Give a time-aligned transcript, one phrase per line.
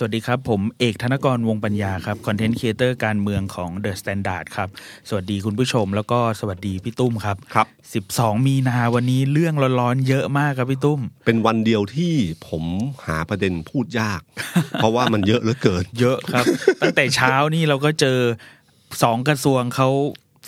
[0.00, 4.68] สวัสดีครับ ผมเอกธนกรวงปัญญาครับคอนเทนต์ครีเอเตอร์การเมืองของ The Standard ครับ
[5.08, 7.66] สวัสดีคุณผู้ชมแล้วก็สวัสดีพี่ตุ้มครับครับ
[8.06, 12.14] 12 มีนาวันนี้เรื่องร้อนๆเยอะมากครับพี่ตุ้ม เป็นวันเดียวที่
[12.48, 12.64] ผม
[13.06, 14.20] หาประเด็นพูดยาก
[14.74, 16.44] เพราะว่ามันเยอะเหลือเกิน เยอะครับ
[16.82, 18.18] ตั้งแต่เช้านี่เราก็เจอ
[19.02, 19.88] สองกระทรวงเขา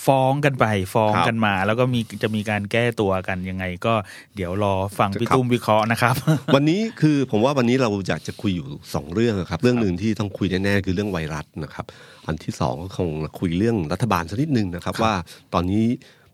[0.06, 3.94] ฟ้องกันไปฟ้องครับกันมา แล้วก็มีจะมีการแก้ตัวกันยังไง ก็
[4.36, 6.14] เดี๋ยวรอฟังพี่ครับตุ้มวิเคราะห์นะครับ
[6.54, 11.86] วันนี้คือผมว่าวันนี้เราอยากจะคุยอยู่สองเรื่องอะครับ เรื่องหนึ่งที่ต้องคุยแน่ๆคือเรื่องไวรัสนะครับ
[12.26, 13.10] อันที่สองก็คง
[13.40, 15.14] คุยเรื่องรัฐบาลสักนิดนึงนะครับ ว่า
[15.54, 15.84] ตอนนี้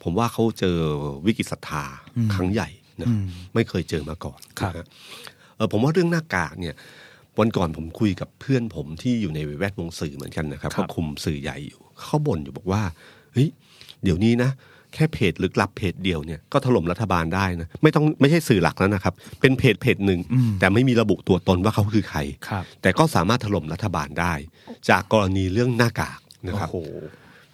[0.02, 0.76] ผมว่าเขาเจอ
[1.26, 1.84] วิกฤตศรัทธา
[2.34, 2.68] ครั้งใหญ่
[3.00, 3.08] นะ
[3.54, 4.86] ไม่เคยเจอมาก่อนครับนะฮะ
[5.56, 6.74] เออผมว่าเรื่องหน้ากากเนี่ย
[7.38, 12.82] วันก่อนผมคุยกับเพื่อนผมที่อยู่ในแวดวงสื่อเหมือนกันนะครับครับเขาคุมสื่อใหญ่อยู่เขาบ่นอยู่บอกว่า
[13.32, 13.48] เฮ้ย
[14.04, 14.50] เดี๋ยวนี้นะ
[14.94, 20.20] แค่เพจลึกลับเพจเดียวเนี่ยก็ถล่มรัฐบาลได้นะไม่ต้องไม่ใช่สื่อหลักแล้วนะครับ เป็นเพจเพจหนึ่ง
[20.60, 24.34] แต่ไม่มีระบุตัวตนว่าเขาคือใครครับแต่ก็สามารถถล่มรัฐบาลได้
[24.88, 26.90] จากกรณีเรื่องหน้ากากนะครับโอ้โห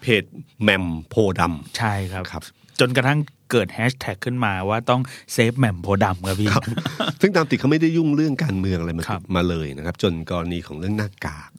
[0.03, 0.25] เพจ
[0.63, 2.43] แมมโพดำใช่ครับครับ
[2.81, 3.19] จนกระทั่ง
[3.51, 5.01] เกิดแฮชแท็กขึ้นมาว่าต้อง
[5.33, 6.49] เซฟแหม่มโพธิ์ดำครับพี่
[7.21, 11.51] ซึ่งตามติดเขาไม่ได้ยุ่งเรื่องการเมืองอะไรมาครับมาเลยนะครับ จนกรณีของเรื่องหน้ากาก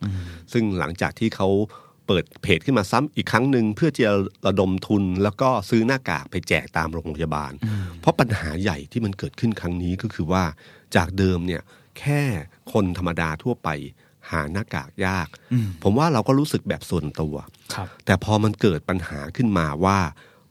[0.54, 1.48] ซึ่งหลังจากที่เขา
[2.08, 4.12] เปิดเพจขึ้นมาซ้ำอีกครั้งหนึ่งเพื่อจะ
[4.48, 7.52] ระดมทุน แล้วก็ซื้อหน้ากากไปแจกตามโรงพยาบาล
[8.02, 10.44] เพราะปัญหาใหญ่ที่มันเกิดขึ้นครั้งนี้ก็คือว่า
[10.96, 11.62] จากเดิมเนี่ย
[12.00, 12.22] แค่
[12.74, 13.70] คนธรรมดาทั่วไป
[14.32, 15.28] หาหน้ากากยาก
[15.84, 17.36] ผมว่าเราก็รู้สึกแบบส่วนตัว
[17.74, 20.00] ครับแต่พอมันเกิดปัญหาขึ้นมาว่า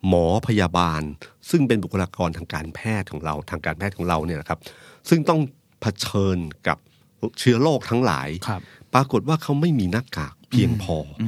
[0.08, 1.02] หมอพยาบาล
[1.50, 4.58] ซึ่งเป็นบุคลากรทางการแพทย์ของเราทางการแพทย์ของเราเนี่ยนะครับ
[5.08, 5.40] ซึ่งต้อง
[5.80, 6.78] เผชิญกับ
[7.38, 8.60] เชื้อโรคทั้งหลายครับ
[8.94, 11.24] ปรากฏว่าเขาไม่มีหน้ากาก เพียงพออ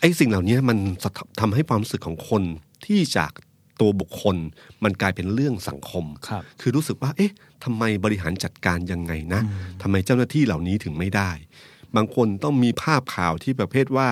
[0.00, 2.42] ไอ้สิ่งเหล่านี้มันสะททำให้ความรู้สึกของคน
[2.86, 3.32] ที่จาก
[3.80, 4.36] ตัวบุคคล
[4.84, 7.32] มันกลายเป็นเรื่องสังคมครับคือรู้สึกว่า เอ๊ะ
[7.64, 9.40] ทำไมบริหารจัดการยังไงนะ
[9.82, 11.30] ทำไมเจ้าหน้าที่เหล่านี้ถึงไม่ได้
[11.96, 14.08] บางคนต้องมีภาพข่าวที่ประเภทว่า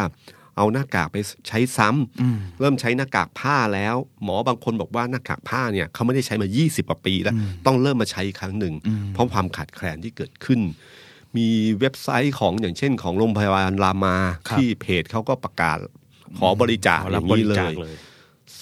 [0.57, 1.17] เอาหน้ากากไป
[1.49, 7.35] ใช้ซ้ำเริ่มใช้หน้ากากผ้าแล้ว หมอบางคนบอกว่าหน้ากากผ้าเนี่ยเขาไม่ได้ใช้มา 20กว่าปีแล้ว
[7.67, 8.75] ต้องเริ่มมาใช้อีกครั้งหนึ่ง
[9.13, 10.61] เพราะความขาดแคลนที่เกิดขึ้น
[11.37, 11.49] มี
[11.81, 14.17] เว็บไซต์ของอย่างเช่น ของโรงพยาบาลรามา
[14.49, 15.79] ครับที่เพจเขาก็ประกาศ
[16.39, 17.97] ขอบริจาคขออรัย่าบงบนี้ริเลจาคยเลย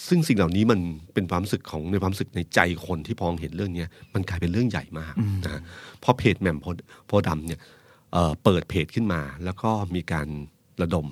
[0.09, 0.81] ซึ่งสิ่งเหล่านี้มัน
[1.15, 5.15] เป็นความรู้สึกของในความรู้สึกในใจคนที่พอเห็นเรื่องเนี้ยมันกลายเป็นเรื่องใหญ่มาก
[5.45, 5.63] นะฮะ
[6.01, 6.67] เพราะเพจแหม่มโพ
[7.07, 7.61] โพธิ์ดำเนี่ย
[8.13, 10.29] เอ่อเปิดเพจขึ้นมา แล้วก็มีการ
[10.83, 11.07] ระดม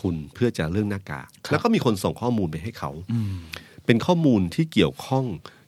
[0.00, 2.90] ทุนเพื่อจะเรื่องหน้ากากแล้วก็มีคนส่งข้อมูลไปให้เขา
[3.86, 5.26] เป็นข้อมูลที่เกี่ยวข้อง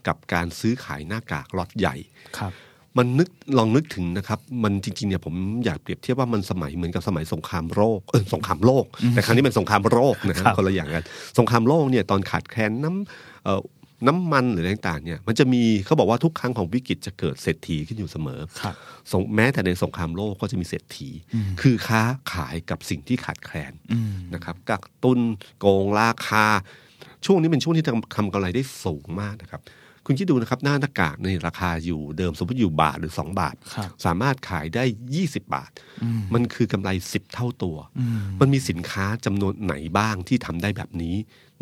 [0.08, 1.96] กับการซื้อขายหน้ากากล็อตใหญ่
[2.38, 2.52] ครับ
[2.98, 3.28] มันนึก
[3.58, 5.34] ลองนึกถึงนะครับ มันจริงๆเนี่ยผม
[5.64, 11.04] อยากเปรียบเทียบว่ามันสมัยเหมือนกับสมัยสงครามโลกเออสงครามโลก แต่ครั้งนี้เป็นสงครามโรคนะคครัรับบคนละอย่างกัน
[11.38, 13.60] สงครามโลกเนี่ยตอนขาดแคลนน้ำเอ่อ
[14.06, 18.74] น้ำมันหรืออะไรต่างๆเนี่ยมันจะมีเขาบอกว่าทุกครั้งของวิกฤตจะเกิดเศรษฐีขึ้นอยู่เสมอครับ
[19.12, 21.08] สงแม้แต่ในสงครามโลกก็จะมีเศรษฐี
[21.60, 23.72] คือค้าขายกับสิ่งที่ขาดแคลน
[24.34, 25.20] นะครับกักตุน
[25.58, 26.46] โกงราคา
[27.26, 29.60] ช่วงนี้เป็นช่วงที่ทำทำกำไรได้สูงมากนะครับ
[30.06, 34.84] คุณคิดดูนะครับหน้าหน้ากากในราคาอยู่เดิมสมมติอยู่บาทหรือ 2 บาทครับสามารถขายได้
[35.18, 35.70] 20 บาท
[36.34, 37.76] มันคือกำไร 10 เท่าตัว
[38.40, 41.14] มันมีสินค้าจำนวนไหนบ้างที่ทำได้แบบนี้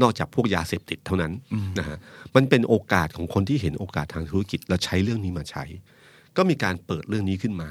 [0.03, 1.33] นอกจากพวกยาเสพติดเท่านั้น
[1.79, 1.97] นะฮะ
[2.35, 5.65] มันเป็นโอกาสของคนที่เห็นโอกาสทางธุรกิจแล้วใช้เรื่องนี้มาใช้
[6.37, 7.71] ก็มีการเปิดเรื่องนี้ขึ้นมา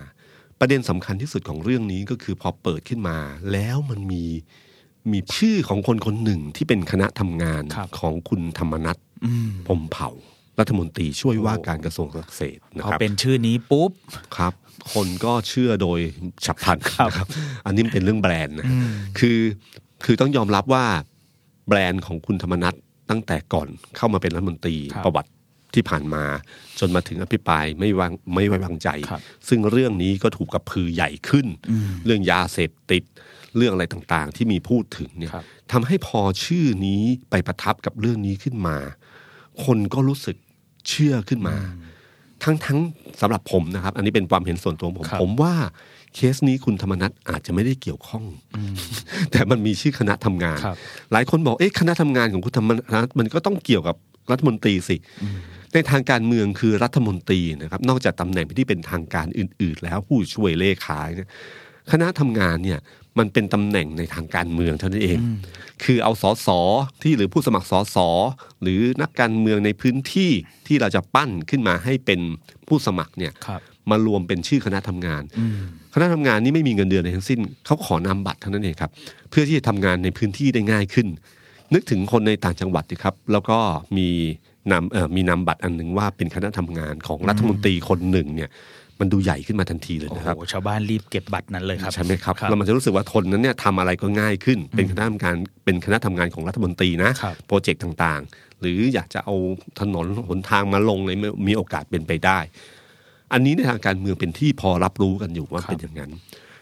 [0.59, 3.17] ประเด็นสำคัญที่สุดของเรื่องนี้ก็คือพอเปิดขึ้นมา
[3.51, 4.23] แล้วมันมี
[5.11, 8.97] มีชื่อของคนคนหนึ่งที่เป็นคณะทำงานครับของคุณธรรมนัฐ
[9.67, 10.09] พรหมเผ่า
[10.61, 13.91] รัฐมนตรีช่วยว่าการกระทรวงเกษตรนะพอครับเป็นชื่อนี้ปุ๊บ
[14.37, 14.53] ครับ
[14.93, 15.99] คนก็เชื่อโดย
[16.45, 17.27] ฉับพลันครับนะครับ
[17.65, 18.65] อันนี้มันเป็นเรื่องแบรนด์นะ
[19.19, 19.39] คือ
[20.05, 20.85] คือต้องยอมรับว่า
[21.67, 22.75] แบรนด์ของคุณธรรมนัฐ
[23.09, 23.67] ตั้งแต่ก่อน
[23.97, 25.31] เข้ามาเป็นรัฐมนตรีครับประวัติ
[25.73, 26.23] ที่ผ่านมา
[26.79, 31.47] จนมาถึงอภิปรายไม่วางไม่ไว้วางใจครับซึ่งเรื่องนี้ก็ถูกกระพือใหญ่ขึ้น
[32.05, 33.03] เรื่องยาเสพติด
[33.57, 38.77] เรื่องอะไรต่างๆ ที่มีพูดถึงเนี่ยครับทำให้พอชื่อนี้ไปประทับกับเรื่องนี้ขึ้นมา
[39.65, 40.37] คนก็รู้สึก
[40.89, 41.55] เชื่อขึ้นมา
[42.43, 42.79] ทั้งทั้ง
[43.21, 45.53] สำหรับผมนะครับ อันนี้เป็นความเห็นส่วนตัวของผมครับผมว่า
[46.15, 48.23] เคสนี้คุณธรรมนัฐอาจจะไม่ได้เกี่ยวข้อง
[49.31, 50.77] แต่มันมีชื่อคณะทำงานครับ
[51.11, 53.95] หลายคนบอกเอ๊ะคณะทำงานของคุณธรรมนัฐมันก็ต้องเกี่ยวกับ
[54.31, 54.97] รัฐมนตรีสิ
[55.73, 61.29] ในทางการเมืองคือรัฐมนตรีนะครับ นอกจากตำแหน่งที่เป็นทางการอื่น ๆ แล้วผู้ช่วยเลขาเนี่ย
[61.91, 62.79] คณะทำงานเนี่ย
[63.19, 65.19] มันเป็นตำแหน่งในทางการเมืองเท่านั้นเอง
[65.83, 66.47] คือเอาสส
[67.03, 67.97] ที่หรือผู้สมัครสส
[68.61, 70.31] หรือนักการเมืองในพื้นที่
[70.67, 72.19] ที่เราจะปั้นขึ้นมาให้เป็น
[72.67, 75.23] ผู้สมัครเนี่ยครับมารวมเป็นชื่อคณะทำงาน
[75.93, 78.91] คณะทำงานนี้ไม่มีเงินเดือนอะไรทั้งสิ้น เขาขอนำบัตรเท่านั้นเองครับ
[79.29, 81.07] เพื่อที่จะทำงานในพื้นที่ได้ง่ายขึ้น
[81.73, 83.57] นึกถึงคนในต่างจังหวัดดิครับ แล้วก็
[83.97, 84.09] มี
[84.71, 88.49] นำเอ่อมีนำบัตรอันหนึ่งว่าเป็นคณะทำงานของรัฐมนตรีคนหนึ่งเนี่ย
[89.01, 99.35] มันดูใหญ่ขึ้นมาทันทีเลยโอ้นะโหครับชาวบ้านรีบเก็บบัตรนั้นเลยครับใช่ไหมครับแล้วมันจะรู้สึกว่าทนนั้นเนี่ยทำอะไรก็ง่ายขึ้น เป็นคณะทำงานเป็นคณะทำงานของรัฐมนตรีนะครับโปรเจกต์ต่างๆ หรืออยากจะเอา
[99.79, 101.17] ถนนหนทางมาลงเลย
[101.47, 102.39] มีโอกาสเป็นไปได้
[103.33, 106.11] อันนี้ในทางการเมืองเป็นที่พอรับรู้กันอยู่ว่าครับเป็นอย่างนั้น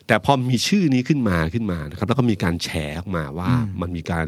[0.08, 2.70] แต่พอมีชื่อนี้ขึ้นมาขึ้นมานะครับ แล้วก็มีการแฉ
[3.00, 3.50] ออกมาว่า
[3.82, 4.28] มันมีการ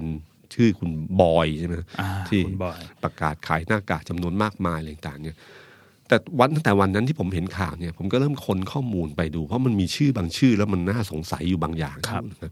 [0.54, 0.92] ชื่อคุณ
[1.22, 5.36] บอยใช่ไหมอ่าที่คุณบอยประกาศขายหน้ากากจำนวนมากมายอะไรต่างๆเนี่ย
[6.12, 12.52] แต่วันตั้งแต่วันนั้นที่ผมเห็นข่าวเนี่ยผมก็เริ่มค้นข้อมูลไปดู เพราะมันมีชื่อบางชื่อแล้วมันน่าสงสัยอยู่บางอย่างครับนะ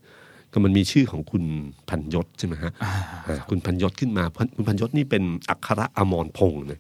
[0.52, 1.44] ก็มันมีชื่อของคุณ
[1.90, 2.72] พันยศใช่ไหมฮะ
[3.28, 4.24] อ่าคุณพันยศขึ้นมา
[4.56, 6.80] คุณพันยศนี่เป็นอัครอมรพงศ์นะ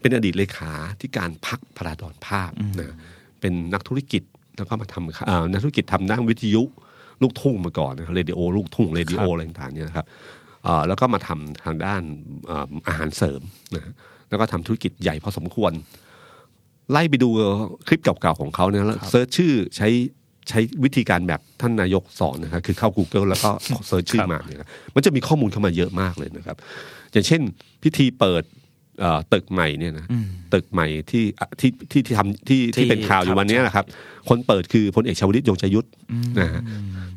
[0.00, 2.50] เป็นอดีตเลขาที่การพักพระราดอนภาพ
[2.80, 2.94] นะ
[3.40, 4.22] เป็นนักธุรกิจ
[4.56, 6.62] แล้วก็มาทำอ่านักธุรกิจทำด้านวิทยุ
[7.22, 10.06] ลูกทุ่งมาก่อนนะครับเรดิโอลูกทุ่งเรดิโออะไรต่างๆเนี่ยนะครับ
[10.64, 12.02] เอ่อแล้วก็มาทำทางด้าน
[12.46, 13.40] เอ่ออาหารเสริม
[13.74, 13.94] นะฮะ
[14.28, 15.72] แล้วก็ทำธุรกิจใหญ่พอสมควร
[16.92, 17.28] ไล่ไปดู
[17.86, 19.88] คลิปเก่าๆของเขาเนี่ยแล้ว search ชื่อใช้
[20.48, 23.50] ใช้วิธีการแบบท่านนายกสอนนะครับคือเข้า Google แล้วก็
[23.86, 26.56] เซิร์ชชื่อมาเนี่ยครับมันจะมีข้อมูลเข้ามาเยอะมากเลยนะครับ
[27.12, 27.40] อย่างเช่น
[27.82, 28.44] พิธีเปิด
[29.00, 30.06] เอ่อตึกใหม่เนี่ยนะ
[30.54, 33.84] ตึกใหม่ที่อะที่ที่ที่ทำที่ที่ที่เป็นข่าวอยู่วันเนี้ยนะครับ
[34.28, 35.88] คนเปิดคือพลเอกชวลิตยงใจยุทธ
[36.40, 36.62] นะฮะ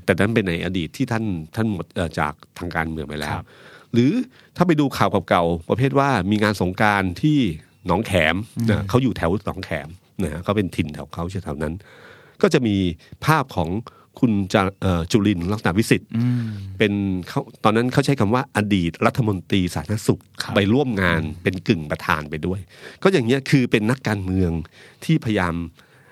[0.05, 1.23] แต่นั้นเป็นในอดีตที่ท่าน
[1.55, 3.45] ท่านหมดเอ่อจากทางการเมืองไปแล้ควรับ
[3.93, 4.11] หรือ
[4.57, 7.39] ถ้าไปดูข่าวเก่าๆประเภทว่ามีงานสงกรารที่
[7.87, 8.35] หนองแขม
[8.69, 9.89] นะเขาอยู่แถวหนองแขม
[10.23, 11.73] นะฮะเขาเป็นถิ่นแถวเขาแถวนั้น
[12.41, 12.75] ก็จะมี
[13.25, 13.69] ภาพของ
[14.19, 16.09] คุณจาเอ่อจุลินทร์ลักษณะวิสิทธิ์
[16.77, 16.93] เป็น
[17.27, 22.59] เขาตอนนั้นเขาใช้คำว่าอดีตรัฐมนตรีสาธารณสุขครับไปร่วมงานเป็นกึ่งประธานไปด้วย
[23.03, 24.51] ก็อย่างเงี้ยคือเป็นนักการเมือง
[25.05, 25.55] ที่พยายาม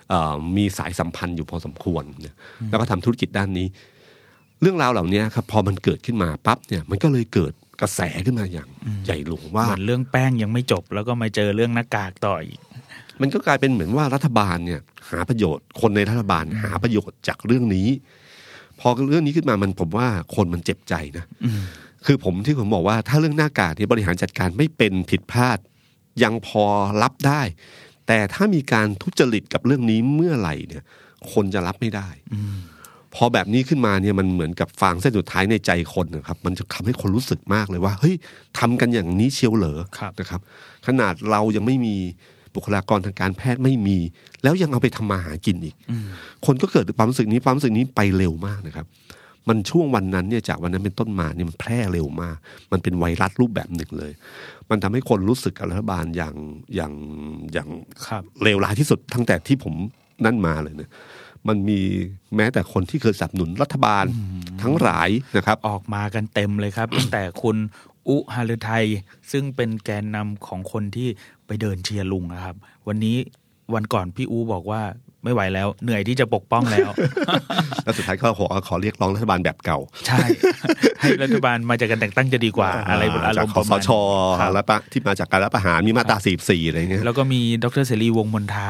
[0.10, 2.36] เอ่อมีสายสัมพันธ์อยู่พอสมควรเนี่ย
[2.70, 3.68] แล้วก็ทำธุรกิจด้านนี้
[4.62, 8.70] เรื่องราวเหล่านี้ครับพอมันเกิดขึ้นมาปั๊บเนี่ยมันก็เลยเกิด กระแสขึ้นมาอย่าง
[9.06, 12.60] ใหญ่หลวงว่าเหมือนเรื่องแป้งยังไม่จบ แล้วก็มาเจอเรื่องหน้ากากต่ออีก
[13.22, 17.88] มันก็กลายเป็นเหมือนว่ารัฐบาลเนี่ย หาประโยชน์คนในรัฐบาลหาประโยชน์จากเรื่องนี้
[18.80, 21.26] พอเรื่องนี้ขึ้นมามันผมว่าคนมันเจ็บใจนะ
[22.06, 25.58] คือผมที่ผมบอกว่าถ้าเรื่องหน้ากากที่บริหารจัดการไม่เป็นผิดพลาด
[26.24, 26.66] ยังพอ
[27.02, 27.42] รับได้
[28.08, 30.84] แต่ถ้ามีการทุจริตกับเรื่องนี้เมื่อไหร่เนี่ย
[31.34, 32.10] คนจะรับไม่ได้
[33.16, 38.16] พอแบบนี้ขึ้นมาเนี่ยมันเหมือนกับฟางเส้นสุดท้ายในใจคนนะครับ มันจะทำให้คนรู้สึกมากเลยว่าเฮ้ย
[38.60, 40.42] ทำกันอย่างนี้เชียวเหรอครับนะครับ
[40.88, 41.96] ขนาดเรายังไม่มี
[42.56, 43.98] บุคลากรทางการแพทย์ไม่มี
[44.44, 45.76] แล้วยังเอาไปทำมาหากินอีก
[46.46, 48.86] คนก็เกิดความรู้สึกนี้ความรู้สึกนี้ไปเร็วมากนะครับ
[49.50, 52.38] มันช่วงวันนั้นเนี่ยจากวันนั้นเป็นต้นมาเนี่ยมันแพร่เร็วมาก
[52.72, 54.12] มันเป็นไวรัสรูปแบบหนึ่งเลย
[54.70, 56.36] มันทำให้คนรู้สึกกับรัฐบาลอย่าง
[56.76, 56.94] อย่าง
[57.54, 57.70] อย่าง
[58.08, 59.74] ครับเลวร้ายที่สุดตั้งแต่ที่ผม
[60.26, 60.92] นั่นมาเลยเนี่ย
[61.48, 61.80] มันมี
[62.36, 64.06] แม้แต่คนที่เคยสนับสนุนรัฐบาล
[64.62, 67.58] ทั้งหลายนะครับ ออกมากันเต็มเลยครับ ตั้งแต่คุณ
[68.10, 68.86] อุฮารุไทย
[69.32, 71.10] ซึ่งเป็นแกนนำของคนที่
[71.48, 72.56] ไปเดินเชียร์ลุงนะครับ
[72.88, 73.18] วันนี้
[73.74, 74.82] วันก่อนพี่อูบอกว่า
[75.24, 76.90] ไม่ไหวแล้ว เหนื่อยที่จะปกป้องแล้ว
[77.84, 80.20] แล้วสุดท้ายก็ขอขอเรียกร้องรัฐบาลแบบเก่า ใช่
[81.02, 83.90] ให้รัฐบาลมาจากการแต่งตั้งจะดีกว่า อะไรอารจากมณ์คปอระสมาณช
[84.40, 88.70] ครับแล้วปะที่มาจากการรัฐประหารมีมาตราสี่สี่อะไรเงี้ยแล้วก็มีดรเสรีวงศ์มนทา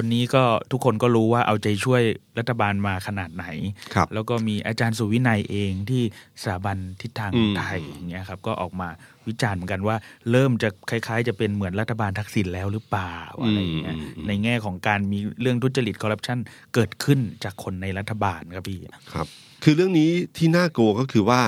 [0.00, 2.02] คนนี้ก็ทุกคนก็รู้ว่าเอาใจช่วย
[2.38, 3.46] รัฐบาลมาขนาดไหน
[3.94, 6.02] ครับแล้วก็มีอาจารย์สุวินัยเองที่
[6.42, 8.88] สถาบันทิศทางอืมไทยอย่างเงี้ยครับก็ออกมา
[9.28, 9.96] วิจารณ์เหมือนกันว่า
[10.30, 13.96] เริ่มจะคล้ายๆ จะเป็นเหมือนรัฐบาลทักษิณแล้วหรือเปล่าอะไรอย่างเงี้ย
[14.28, 16.38] ในแง่ของการมีเรื่องทุจริตคอร์รัปชัน
[16.74, 18.78] เกิดขึ้นจากคนในรัฐบาลครับพี่
[19.12, 19.26] ครับ
[19.64, 21.40] คือเรื่องนี้ที่น่ากลัวก็คือว่า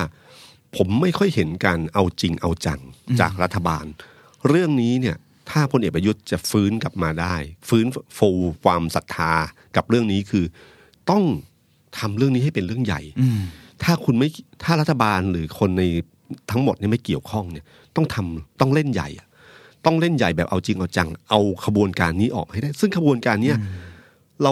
[0.77, 2.81] ผมไม่ค่อยเห็นการเอาจริงเอาจัง
[3.19, 3.85] จากรัฐบาล
[4.47, 5.17] เรื่องนี้เนี่ย
[5.51, 7.35] ถ้าพลเอกประยุทธ์จะฟื้นกลับมาได้
[7.69, 7.85] ฟื้น
[8.17, 8.29] ฟู
[8.63, 9.33] ความศรัทธา
[9.75, 10.45] กับเรื่องนี้คือ
[11.09, 11.23] ต้อง
[11.99, 13.39] ทำเรื่องนี้ให้เป็นเรื่องใหญ่อืม
[13.83, 14.29] ถ้าคุณไม่
[14.63, 15.83] ถ้ารัฐบาลหรือคนใน
[16.51, 17.65] ทั้งหมดเนี่ยไม่เกี่ยวข้องเนี่ย
[17.95, 19.27] ต้องทำต้องเล่นใหญ่อะ
[19.85, 23.57] ต้องเล่นใหญ่แบบเอาจริงเอาจัง เอาขบวนการนี้ออกให้ได้ ซึ่งขบวนการเนี้ย
[24.43, 24.51] เรา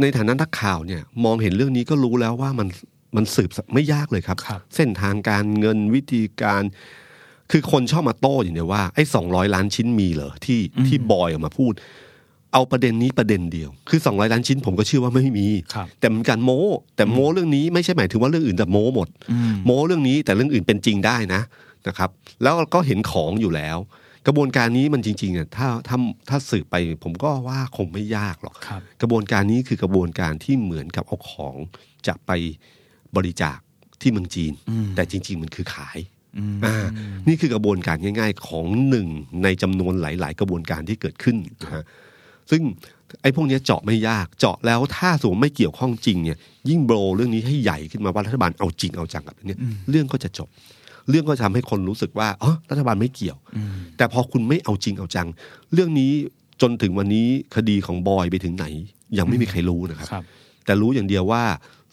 [0.00, 2.68] ในฐานะนักข่าวเนี่ย มองเห็นเรื่องนี้ก็รู้แล้วว่ามัน
[3.16, 6.62] มันสืบไม่ยากเลยครับครับเส้นทางการเงินวิธีการ
[7.50, 11.72] คือคนชอบมาโต้อย่างเดียวว่าไอ้สองร้อยล้านชิ้นมีเหรอที่ที่บอยออกมาพูด
[12.52, 16.60] เอาประเด็นนี้ประเด็นเดียว คือสองร้อยล้านชิ้นผมก็เชื่อว่าไม่มีครับแต่มันการโม้
[16.96, 21.42] แต่โม้เรื่องนี้ไม่ใช่หมายถึงว่าเรื่องอื่นจะโม้หมดอืมโม้เรื่องนี้แต่เรื่องอื่นเป็นจริงได้นะ
[21.88, 22.10] นะครับ
[22.42, 23.78] แล้วก็เห็นของอยู่แล้ว
[24.26, 25.96] กระบวนการนี้มันจริงๆอะถ้าถ้า
[26.28, 26.74] ถ้าสืบไป
[27.04, 31.56] ผมก็ว่าคงไม่ยากหรอกครับกระบวนการนี้คือกระบวนการที่เหมือนกับเอาของ
[32.06, 32.30] จะไป
[33.16, 33.58] บริจาค
[34.00, 34.52] ที่เมืองจีน
[34.96, 35.98] แต่จริง ๆ มันคือขาย
[36.36, 36.86] อืมอ่า
[37.28, 39.08] นี่คือกระบวนการง่าย ๆ ของหนึ่ง
[39.42, 41.84] ในจำนวนหลาย ๆ กระบวนการที่เกิดขึ้นนะฮะ
[42.50, 42.62] ซึ่ง
[43.22, 50.48] ไอ้พวกเนี้ยเจาะไม่ยากเจาะแล้วถ้าสมมติไม่เกี่ยวข้องจริงเนี่ยยิ่งโบรเรื่องนี้ให้ใหญ่ขึ้นมาว่ารัฐบาลเอาจริงเอาจังกับเนี่ยเรื่องก็จะจบ
[51.10, 53.36] เรื่องก็จะทำให้คนรู้สึกว่าอ๋อรัฐบาลไม่เกี่ยว
[53.96, 55.28] แต่พอคุณไม่เอาจริงเอาจัง
[55.72, 56.12] เรื่องนี้
[56.62, 58.66] จนถึงวันนี้คดีของบอยไปถึงไหน
[59.18, 60.24] ยังไม่มีใครรู้นะครับครับ
[60.64, 61.42] แต่รู้อย่างเดียวว่า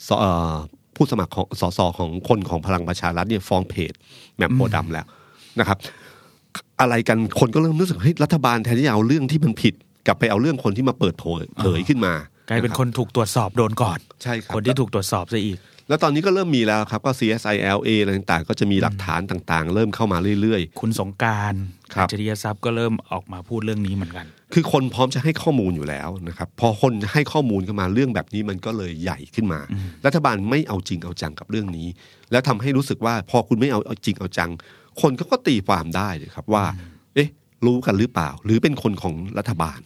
[0.08, 0.56] สเอ่อ
[0.96, 3.94] ผู้สมัครของสสของคนของพลังประชารัฐเนี่ยฟ้องเพจ
[4.36, 5.06] แหม่มโพธิ์ดำแล้ว
[5.60, 5.78] นะครับ
[6.82, 9.74] อะไรกันคนก็เริ่มรู้สึกเฮ้ยรัฐบาลแทนที่จะเอาเรื่องที่มันผิด
[10.08, 12.14] กลับไปเอาเรื่องคนที่มาเปิดเผยเผยขึ้นมา
[12.50, 21.56] กลายเป็นคนถูกตรวจสอบโดนก่อน ใช่ครับ คนที่ถูกตรวจสอบซะอีก แล้วตอนนี้ก็เริ่มมีแล้วครับก็ CSILA อะไรต่างๆ ก็จะมีหลักฐานต่างๆ เริ่มเข้ามาเรื่อยคุณสงกราร
[21.94, 29.60] ครับจริยทรัพย์ก็เริ่มออกมาพูดเรื่องนี้เหมือนกันๆคือคนพร้อมจะให้ข้อมูลอยู่แล้วนะครับ พอคนให้ข้อมูลเข้ามาเรื่องแบบนี้มันก็เลยใหญ่ขึ้นมา
[30.06, 31.88] รัฐบาลไม่เอาจริงเอาจังกับเรื่องนี้
[32.32, 34.52] แล้วทำให้รู้สึกว่าพอคุณไม่เอาเอาจริงเอาจัง
[35.02, 36.66] คนก็ก็ตีความได้เลยครับว่า
[37.16, 37.30] เอ๊ะ
[37.66, 39.80] รู้กันหรือเปล่า หรือเป็นคนของรัฐบาล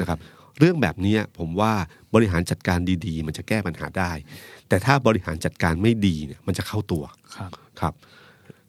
[0.00, 0.18] นะครับ
[0.60, 1.72] เรื่องแบบนี้ผมว่า
[2.14, 4.12] บริหารจัดการดี ๆ มันจะแก้ปัญหาได้
[4.68, 7.02] แต่ถ้าบริหารจัดการไม่ดีเนี่ยมันจะเข้าตัว
[7.36, 7.94] ครับครับ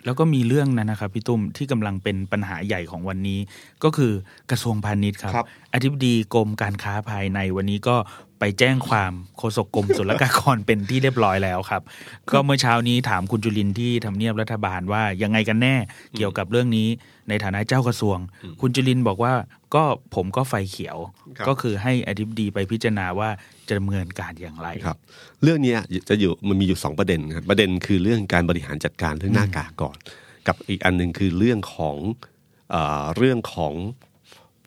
[0.06, 3.40] แล้วก็มีเรื่องนั้นนะครับพี่ตุ้มที่กำลังเป็นปัญหาใหญ่ของวันนี้
[3.84, 4.12] ก็คือ
[4.52, 5.46] กระทรวงพาณิชย์ครับครับ
[5.78, 7.96] อธิบดีกรมการค้าภายในวันนี้ก็
[8.40, 11.82] ไปแจ้งความโฆษกกรมศุลกากรเป็นที่เรียบร้อยแล้วครับ
[12.32, 15.76] ก็เมื่อเช้านี้ถามคุณจุลินทร์ที่ทำเนียบรัฐบาลว่ายังไงกันแน่
[16.18, 16.88] เกี่ยวกับเรื่องนี้
[17.30, 18.18] ในฐานะเจ้ากระทรวง
[18.62, 19.34] คุณจุลินทร์บอกว่า
[19.76, 19.84] ก็
[20.16, 20.98] ผมก็ไฟเขียว
[21.38, 23.30] ครับก็คือให้อธิบดีไปพิจารณาว่า
[23.68, 24.98] จะดำเนินการอย่างไรครับ
[25.44, 25.80] เรื่องเนี้ย
[26.10, 29.98] จะอยู่มันมีอยู่สองประเด็นครับประเด็นคือเรื่องการบริหารจัดการเรื่องหน้ากากก่อน
[30.48, 31.98] กับอีกอันหนึ่งคือเรื่องของ
[32.72, 33.74] เอ่อเรื่องของ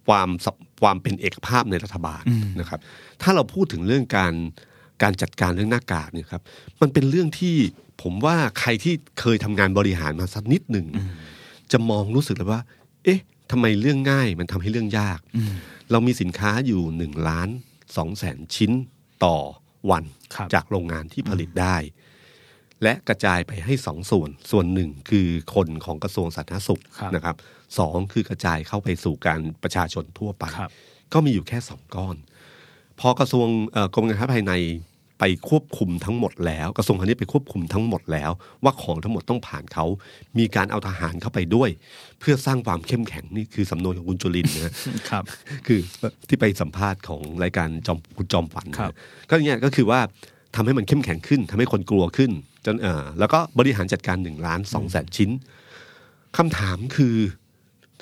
[0.09, 2.23] ความสับ ความเป็นเอกภาพในรัฐบาล
[2.61, 2.81] นะครับ
[3.23, 4.35] ถ้าเราพูดถึงเรื่องการ
[5.03, 6.43] การจัดการเรื่องหน้ากากเนี่ยครับ
[6.81, 7.57] มันเป็นเรื่องที่
[8.03, 11.07] ผมว่าใครที่เคยทำงานบริหารมาสักนิดหนึ่งเนี่ย
[11.73, 12.61] จะมองรู้สึกเลยว่า
[13.05, 13.21] เอ๊ะ
[13.51, 15.21] ทำไมเรื่องง่ายมันทำให้เรื่องยาก
[15.91, 17.49] เรามีสินค้าอยู่หนึ่งล้าน
[17.97, 18.73] สองแสนชิ้น
[19.25, 19.37] ต่อ
[19.91, 21.77] วันครับจากโรงงานที่ผลิตได้
[22.83, 27.37] และกระจายไปให้สองส่วนส่วนหนึ่งคือคนของกระทรวงสาธารณสุขครับนะครับ
[27.79, 30.71] สองคือกระจายเข้าไปสู่การประชาชนทั่วไปครับ
[31.13, 32.17] ก็มีอยู่แค่สองก้อน
[33.01, 34.55] พอกระทรวงเอ่อกรมการค้าภายใน
[35.23, 38.31] ไปควบคุมทั้งหมดแล้ว กระทรวงพาณิชย์ไปควบคุมทั้งหมดแล้ว
[38.65, 39.87] ว่าของทั้งหมดต้องผ่านเขา
[40.39, 41.71] มีการเอาทหารเข้าไปด้วย
[42.21, 44.73] เพื่อสร้างความเข้มแข็งนี่คือสำนวนของคุณจุลินทร์นะฮะ
[45.11, 45.25] ครับ
[45.67, 45.81] คือ
[46.29, 48.93] ที่ไปสัมภาษณ์ของรายการจอมคุณจอมฝันครับ
[49.29, 50.01] ก็เนี่ยก็คือว่า
[50.55, 52.31] ทำให้มันเข้มแข็งขึ้นทำให้คนกลัวขึ้น
[52.67, 55.31] จนเออแล้วก็บริหารจัดการหนึ่งล้านสองแสนชิ้น
[56.37, 57.17] คำถามคือ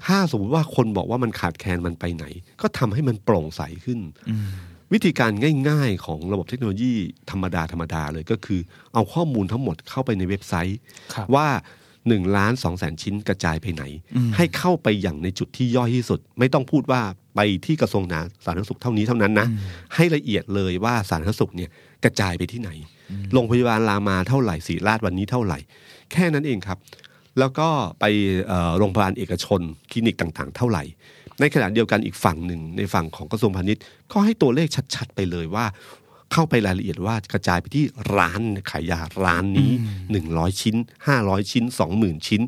[0.05, 2.25] ถ้าสมมติว่าคนบอกว่ามันขาดแคลนมันไปไหน
[2.61, 4.01] ก็ทำให้มันโปร่งใสขึ้น
[4.93, 5.33] วิธีการ
[5.69, 6.93] ง่ายๆของระบบเทคโนโลยี
[7.31, 8.61] ธรรมดาธรรมดาเลยก็คือ
[8.95, 10.79] เอาข้อมูลทั้งหมดเข้าไปในเว็บไซต์
[11.15, 11.49] ครับว่า
[11.93, 13.85] 1ล้าน2แสนชิ้นกระจายไปไหน
[14.37, 17.01] ให้เข้าไปอย่างในจุดที่ย่อยที่สุด ไม่ต้องพูดว่า
[17.37, 18.05] ไปที่กระทรวง
[18.45, 19.47] สาธารณสุขเท่านี้เท่านั้นนะ
[19.95, 21.71] ให้ละเอียดเลยว่าสาธารณสุขเนี่ย
[22.05, 22.71] กระจายไปที่ไหน
[23.33, 25.59] โรงพยาบาลรามาเท่าไหร่ศรีราชวันนี้เท่าไหร่
[26.13, 26.79] แค่นั้นเองครับ
[27.39, 27.69] แล้วก็
[28.01, 28.05] ไป
[28.47, 30.83] เอ่อโรงพยาบาลเอกชน คลินิกต่างๆ เท่าไหร่
[31.41, 35.67] ในขณะเดียวกันอีกฝั่งหนึ่งในฝั่งของกระทรวงพาณิชย์ก็ให้ตัวเลขชัดๆ ไปเลยว่า
[36.33, 37.85] เข้าไปรายละเอียดว่ากระจายไปที่
[38.17, 39.71] ร้านขายยาร้านนี้
[40.13, 40.77] หนึ่งร้อยชิ้น
[41.07, 42.43] ห้าร้อยชิ้นสองหมื่นชิ้น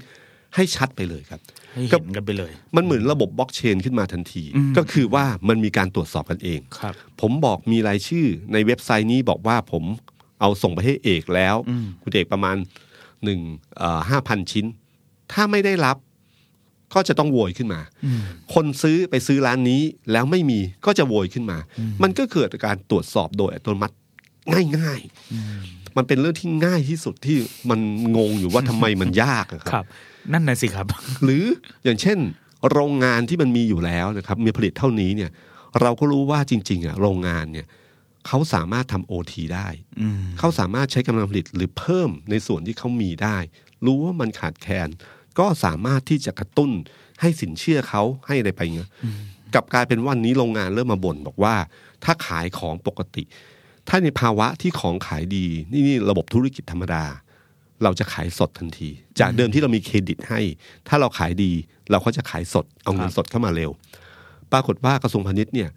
[0.54, 1.40] ให้ชัดไปเลยครับ
[1.73, 4.44] ให้เห็นกันไปเลย มันเหมือนระบบบล็อกเชนขึ้นมาทันที
[4.76, 9.85] ก็คือว่ามันมีการตรวจสอบกันเองครับ ผมบอกมีรายชื่อในเว็บไซต์นี้บอกว่าผม
[10.40, 11.56] เอาส่งไปให้เอกแล้ว
[12.02, 12.56] คุณเอกประมาณ
[13.25, 13.40] หนึ่ง
[14.11, 14.66] ห้าพันชิ้น
[15.32, 15.96] ถ้าไม่ได้รับ
[16.94, 17.80] ก็จะต้องโวยขึ้นมา
[18.54, 19.82] คนซื้อไปซื้อร้านนี้
[20.12, 21.58] แล้วไม่มีก็จะโวยขึ้นมา
[22.02, 23.94] มันก็เกิดการตรวจสอบโดยอัตโนมัติ
[24.76, 27.37] ง่ายๆ มันเป็นเรื่องที่ง่ายที่สุดที่
[27.70, 27.80] มัน
[28.16, 29.84] งงอยู่ว่าทำไมมันยากอะคครับรับ
[30.32, 30.87] นั่นน่ะสิครับ
[31.25, 31.44] หรือ
[31.84, 32.18] อย่างเช่น
[32.70, 35.30] โรงงานที่มันมีอยู่แล้วนะครับ มีผลิตเท่านี้เนี่ย
[35.80, 37.66] เราก็รู้ว่าจริง ๆอะโรงงานเนี่ย
[38.26, 39.68] เขาสามารถทำโอทีได้
[40.00, 43.38] อืมเขาสามารถใช้กำลังผลิตหรือเพิ่มในส่วนที่เขามีได้
[43.84, 44.88] รู้ว่ามันขาดแคลน
[45.38, 46.70] ก็สามารถที่จะกระตุ้น
[47.20, 48.90] ให้สินเชื่อเขาให้อะไรไปเงี้ย
[49.54, 51.54] กลับกลายเป็นวันนี้โรงงานเริ่มมาบ่นบอกว่า
[52.04, 53.22] ถ้าขายของปกติ
[53.88, 57.04] ถ้าในภาวะที่ของขายดีนี่นี่ระบบธุรกิจธรรมดา
[57.82, 58.88] เราจะขายสดทันที
[59.20, 60.40] จากเดิมที่เรามีเครดิตให้
[60.88, 61.52] ถ้าเราขายดี
[61.90, 63.70] เราก็จะขายสดเอาเงินสดเข้ามาเร็ว
[64.52, 65.70] ปรากฏว่ากระทรวงพาณิชย์เนี่ย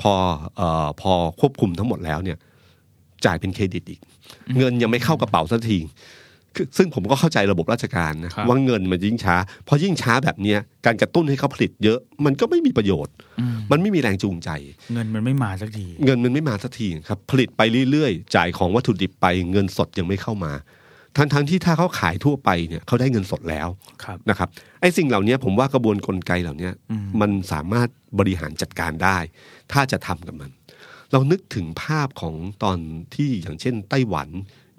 [0.00, 0.12] พอ
[0.56, 2.38] เอ่อพอควบคุมทั้งหมดแล้วเนี่ย
[3.24, 4.00] จ่ายเป็นเครดิตอีก
[4.58, 5.90] เงินยังไม่เข้ากระเป๋าสักทีคือ
[6.76, 14.50] ซึ่งผมก็เข้าใจระบบราชการนะครับว่าเงินมันยิ่งช้าเพราะยิ่งช้าแบบเนี้ยการกระตุ้นให้เขาผลิตเยอะมันก็ไม่มีประโยชน์อืมมันไม่มีแรงจูงใจ
[14.94, 20.52] เงินมันไม่มาสักทีเงินมันไม่มาสักทีครับผลิตไปเรื่อยๆ จ่ายของวัตถุดิบไปเงินสดยังไม่เข้ามา
[21.16, 23.68] ทั้งๆที่ถ้าเขาขายทั่วไปเนี่ยเขาได้เงินสดแล้ว
[24.04, 24.48] ครับนะครับ
[24.80, 29.18] ไอ้สิ่งเหล่านี้ผมว่ากระบวนกลไกเหล่านี้อืมมันสามารถบริหารจัดการได้
[29.72, 30.50] ถ้าจะทำกับมัน
[31.12, 32.78] เรานึกถึงภาพของตอน
[33.14, 34.28] ที่อย่างเช่น ไต้หวัน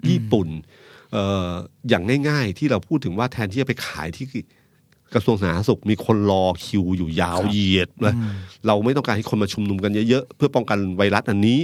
[0.08, 1.50] ญี่ปุ่นเอ่อ
[1.88, 4.26] อย่างง่ายๆ ที่เราพูดถึงว่าแทนที่จะไปขายที่
[5.14, 8.32] กระทรวงสาธารณสุขมีคนรอคิวอยู่ยาวเหยียดนะอืม
[8.66, 11.58] เราไม่ต้องการให้คนมาชุมนุมกันเยอะๆ เพื่อป้องกันไวรัสอันนี้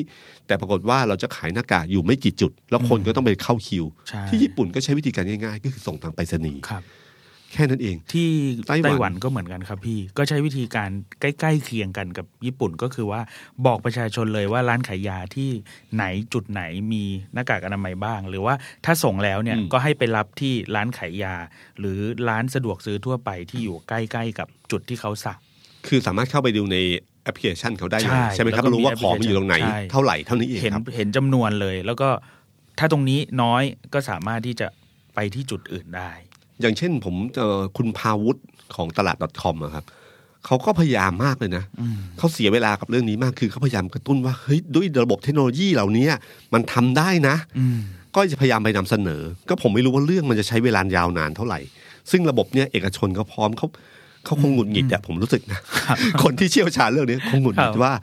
[0.46, 6.82] แต่ปรากฏว่าเราจะขายหน้ากากอยู่ไม่กี่จุด แล้วคนก็ต้องไปเข้าคิวใช่ที่ญี่ปุ่นก็ใช้วิธีการง่ายๆ ก็คือส่งทางไปรษณีย์ครับ
[7.52, 8.28] แค่นั้นเอง ที่
[8.68, 10.90] ไต้หวันไต้หวันก็เหมือนกันครับพี่ ก็ใช้วิธีการ
[11.20, 13.20] ใกล้ๆเคียงกันกับญี่ปุ่นก็คือว่า
[13.66, 15.50] บอกประชาชนเลยว่าร้านขายยาที่
[15.94, 17.04] ไหนจุดไหนมี
[17.34, 18.54] หน้ากากอนามัยบ้าง หรือว่า
[18.84, 21.34] ถ้าส่งแล้วเนี่ยอืมก็ให้ไปรับที่ร้านขายยา
[21.78, 25.38] หรือร้านสะดวกซื้อทั่วไปที่อยู่ใกล้ๆกับจุดที่เขาสั่ง
[25.88, 26.76] คือสามารถเข้าไปดูใน
[27.24, 32.08] แอปพลิเคชันเขาได้เลยใช่ใช่ไหมครับแล้วก็มีรู้ว่าของมันอยู่ตรงไหนใช่เท่าไหร่เท่านี้เองเห็นครับเห็นจำนวนเลย แล้วก็
[32.78, 33.62] ถ้าตรงนี้น้อย
[33.94, 34.66] ก็สามารถที่จะ
[35.14, 36.10] ไปที่จุดอื่นได้
[36.60, 38.40] อย่างเช่นผมเจอคุณพาวุฒิ
[38.76, 39.84] ของตลาด .com อะครับ
[40.46, 46.06] เขาก็พยายามมากเลยนะอืมเขาเสียเวลากับเรื่องนี้มากคือเขาพยายามกระตุ้นว่าเฮ้ยด้วยระบบเทคโนโลยีเหล่านี้
[46.54, 47.78] มันทำได้นะอืม
[48.16, 51.60] ก็จะพยายามไปนำเสนอ ก็ผมไม่รู้ว่าเรื่องมันจะใช้เวลายาวนานเท่าไหร่
[52.10, 53.66] ซึ่งระบบเนี้ยเอกชนเขาพร้อมเขา
[54.24, 55.60] เขาคงหงุดหงิดอะผมรู้สึกนะ
[56.22, 57.94] คนที่เชี่ยวชาญเรื่องนี้คงหงุดหงิดครับว่า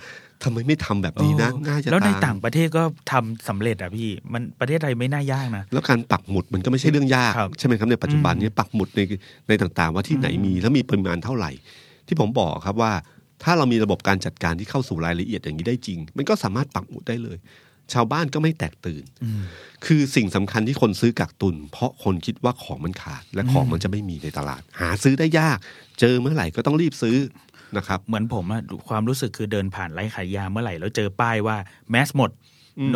[0.44, 9.01] ทำไมไม่ทำแบบนี้นะโอ้ง่ายจะแล้วในตายต่างประเทศก็ทำสำเร็จอะพี่ มันประเทศไทยไม่น่ายากนะ แล้วการปักหมุดมันก็ไม่ใช่เรื่องยากครับใช่ไหมครับในปัจจุบันอืมเนี้ปักหมุดใน
[9.48, 11.51] ในต่างๆ ว่าที่ไหนมีแล้วมีปริมาณเท่าไหร่
[12.08, 12.91] ที่ผมบอกครับว่า
[13.44, 17.38] ถ้าเรามีระบบการจัดการที่เข้าสู่รายละเอียดอย่างนี้ได้จริง มันก็สามารถปักหมุดได้เลย
[17.94, 19.41] ชาวบ้านก็ไม่แตกตื่นอืม
[19.86, 25.58] คือสิ่งสำคัญที่คนซื้อกักตุน เพราะคนคิดว่าของมันขาด และของมันจะไม่มีในตลาด หาซื้อได้ยาก
[26.00, 27.15] เจอเมื่อไหร่ก็ต้องรีบซื้อ
[27.77, 31.57] นะครับเหมือนผมอะความรู้สึกคือเดินผ่านร้านขายยาเมื่อไหร่ แล้วเจอป้ายว่า
[31.89, 32.31] แมสหมด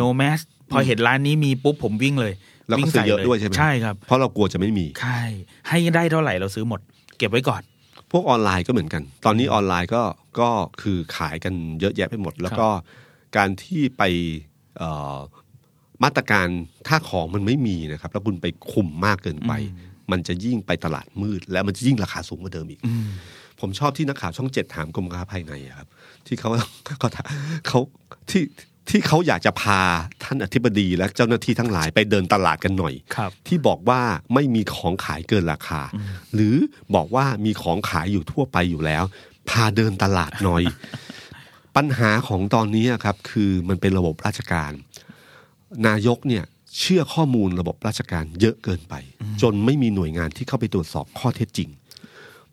[0.00, 2.32] no mask พอเห็นร้านนี้มีปุ๊บผมวิ่งเลย
[2.68, 5.20] แล้วก็วิ่งซื้อใส่เยอะลด้วยใช่ไหมใช่ครับเพราะเรากลัวจะไม่มีใช่
[5.68, 6.80] ให้ได้เท่าไหร่เราซื้อหมด
[7.18, 7.62] เก็บไว้ก่อน
[8.10, 10.02] พวกออนไลน์ก็เหมือนกัน ตอนนี้ออนไลน์ก็
[10.40, 10.48] ก็
[10.82, 12.68] คือขายกันเยอะแยะไปหมด แล้วก็
[13.36, 14.02] การที่ไป
[14.78, 15.18] เอ่อ
[16.04, 16.48] มาตรการ
[16.88, 19.52] ถ้าของมันไม่มีนะครับ แล้วคุณไปคุมมากเกินไป
[20.12, 23.08] มันจะยิ่งไปตลาดมืด แล้วมันจะยิ่งราคาสูงกว่าเดิมอีกอืม
[23.62, 25.88] ผมชอบที่นักข่าวช่องเจ็ดถามกรมการค้าภายในอะครับ
[26.26, 26.50] ที่เขา
[26.98, 27.26] เขาถาม
[27.68, 27.80] เขา
[28.30, 28.42] ที่
[28.90, 29.80] ที่เขาอยากจะพา
[30.22, 34.00] ท่านอธิบดีและเจ้าหน้าที่ทั้งหลายไปเดินตลาดกันหน่อยครับที่บอกว่า
[34.34, 35.80] ไม่มีของขายเกินราคา
[36.34, 36.56] หรือ
[36.94, 39.04] บอกว่ามีของขายอยู่ทั่วไปอยู่แล้ว
[39.50, 40.62] พาเดินตลาดหน่อย
[41.76, 44.72] ปัญหาของตอนนี้ครับ คือมันเป็นระบบราชการ
[45.86, 46.44] นายกเนี่ย
[46.78, 48.94] เชื่อข้อมูลระบบราชการเยอะเกินไป
[49.42, 51.68] จนไม่มีหน่วยงานที่เข้าไปตรวจสอบข้อเท็จจริง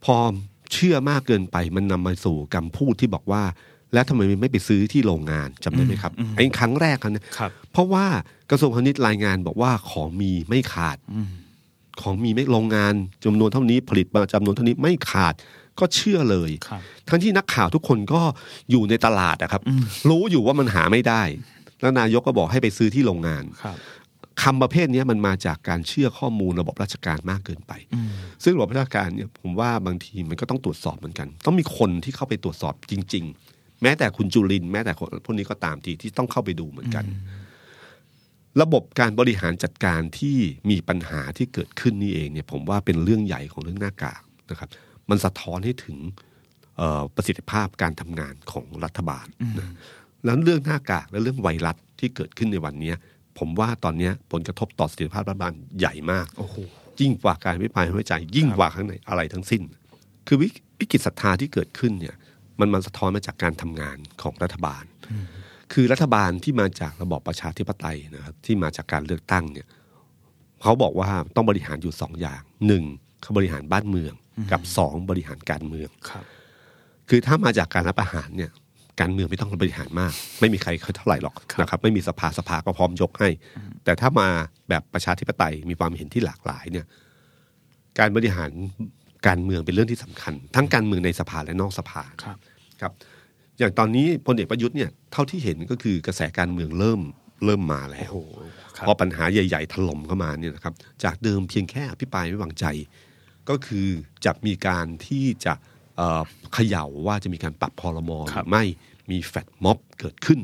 [0.04, 0.16] พอ
[0.74, 3.44] เชื่อมากเกินไปมันนำมาสู่คำพูดที่บอกว่า
[3.94, 8.06] แล้วทำไมไม่ไปซื้อที่โรงงานจำได้ไหมครับไอ้ครั้งแรกครับครับเพราะว่า
[8.50, 11.30] กระทรวงพาณิชย์รายงานบอกว่าของมีไม่ขาดอืม
[12.02, 15.34] ของมีไม่โรงงานจำนวนเท่านี้ผลิตมาจำนวนเท่านี้ไม่ขาด
[15.80, 18.22] ก็เชื่อเลยครับทั้งที่นักข่าวทุกคนก็
[18.72, 21.24] อยู่ในตลาดนะครับอืมรู้อยู่ว่ามันหาไม่ได้
[21.82, 23.44] แล้วนายกก็บอกให้ไปซื้อที่โรงงาน
[24.42, 28.10] ครับคำประเภทนี้มันมาจากการเชื่อข้อมูลระบบราชการมากเกินไปอืม
[28.44, 33.24] ซึ่งระบบราชการเนี่ยผมว่าบางทีมันก็ต้องตรวจสอบเหมือนกัน ต้องมีคนที่เข้าไปตรวจสอบจริง
[33.54, 37.06] ๆ แม้แต่คุณจุลินทร์แม้แต่คนพวกนี้ก็ตามทีที่ต้องเข้าไปดูเหมือนกัน
[38.62, 40.38] ระบบการบริหารจัดการที่
[40.70, 44.70] มีปัญหาที่เกิดขึ้นนี่เองเนี่ย ผมว่าเป็นเรื่องใหญ่ของเรื่องหน้ากากนะครับ
[45.10, 45.98] มันสะท้อนให้ถึง
[46.78, 49.28] เอ่อประสิทธิภาพการทำงานของรัฐบาล
[49.60, 49.68] นะ
[50.26, 52.96] แล้วเรื่องหน้ากากและเรื่องไวรัสที่เกิดขึ้นในวันเนี้ย
[53.40, 56.56] ผมว่าตอนเนี้ยผลกระทบต่อเสถียรภาพรัฐบาลใหญ่มากโอ้โห
[57.00, 59.62] ยิ่งกว่าการวิพากษ์ไม่ไว้ใจยิ่งกว่าข้างในอะไรทั้งสิ้น
[60.28, 60.48] คือวิ
[60.80, 62.16] วิกฤตศรัทธาที่เกิดขึ้นเนี่ย
[62.60, 64.84] มันมันสะท้อนมาจากการทำงานของรัฐบาล
[65.74, 69.68] คือรัฐบาลที่มาจากระบอบประชาธิปไตยนะครับที่มาจากการเลือกตั้งเนี่ย
[70.62, 72.84] เขาบอกว่าต้องบริหารอยู่สองอย่างหนึ่ง
[73.22, 74.14] เขาบริหารบ้านเมือง
[74.52, 76.24] กับสองบริหารการเมืองครับ
[77.10, 78.52] คือถ้ามาจากการรับอาหารเนี่ย
[79.02, 83.30] การเมืองไม่ต้องบริหารมาก ไม่มีใครเคยเท่าไหร่หรอกครับนะครับไม่มีสภาสภาก็พร้อมยกให้
[83.84, 84.28] แต่ถ้ามา
[84.70, 86.86] แบบประชาธิปไตยมีความเห็นที่หลากหลายเนี่ย
[88.00, 88.52] การบริหาร
[89.28, 92.38] การเมืองเป็นเรื่องที่สำคัญ ทั้งการเมืองในสภาและนอกสภาครับ
[92.82, 92.94] ครับ
[93.60, 97.02] อย่างตอนนี้พลเอกประยุทธ์เนี่ยเท่าที่เห็นก็คือกระแสการเมืองเริ่ม
[97.46, 98.16] เริ่มมาแล้ว
[98.78, 102.66] ครับพอปัญหาใหญ่ ๆ ถล่มเข้ามาเนี่ยนะครับ จากเดิมเพียงแค่อภิปรายไม่วางใจ
[103.50, 103.88] ก็คือ
[104.26, 105.54] จะมีการที่จะ
[105.98, 106.22] เอ่อ
[106.54, 108.64] เขย่าว่าจะมีการปรับพรมหครัรือบไม่
[109.12, 110.40] มีแฟดม็อบเกิดขึ้น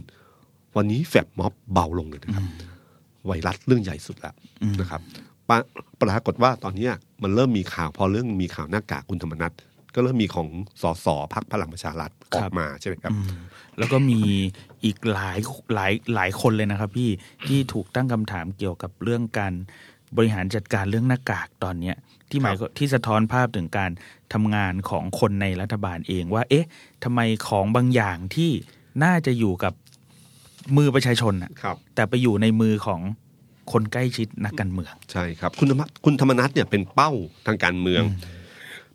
[0.76, 2.46] วันนี้แฟดม็อบเบาลงเลยนะครับ
[3.26, 4.36] ไวรัสเรื่องใหญ่สุดแล้ว
[4.82, 5.02] นะครับ
[5.50, 5.58] ปะ
[6.02, 9.54] ปรากฏว่าตอนเนี้ยมันเริ่มมีข่าวพอเรื่องมีข่าวหน้ากากคุณธรรมนัฐ
[9.96, 10.48] ก็เริ่มมีของ
[10.82, 13.28] สสพักพลังประชารัฐออกมาใช่ไหมครับอืม
[13.78, 14.20] แล้วก็มี
[14.84, 15.38] อีกหลาย
[15.76, 17.10] หลายหลายคนเลยนะครับ พี่
[17.48, 19.54] ที่ถูกตั้งคำถามเกี่ยวกับเรื่องการ
[20.18, 21.96] บริหารจัดการเรื่องหน้ากากตอนเนี้ย
[22.36, 23.92] ที่หมายก็ที่สะท้อนภาพถึงการ
[24.34, 26.68] ทำงานของคนในรัฐบาลเองว่า เอ๊ะ
[27.04, 28.52] ทำไมของบางอย่างที่
[29.04, 29.74] น่าจะอยู่กับ
[30.78, 33.02] มือประชาชนน่ะครับแต่ไปอยู่ในมือของ
[33.72, 37.12] คนใกล้ชิดนักการเมือง ใช่ครับ คุณธรรมคุณธรรมนัฐเนี่ยเป็นเป้า
[37.48, 38.04] ทางการเมือง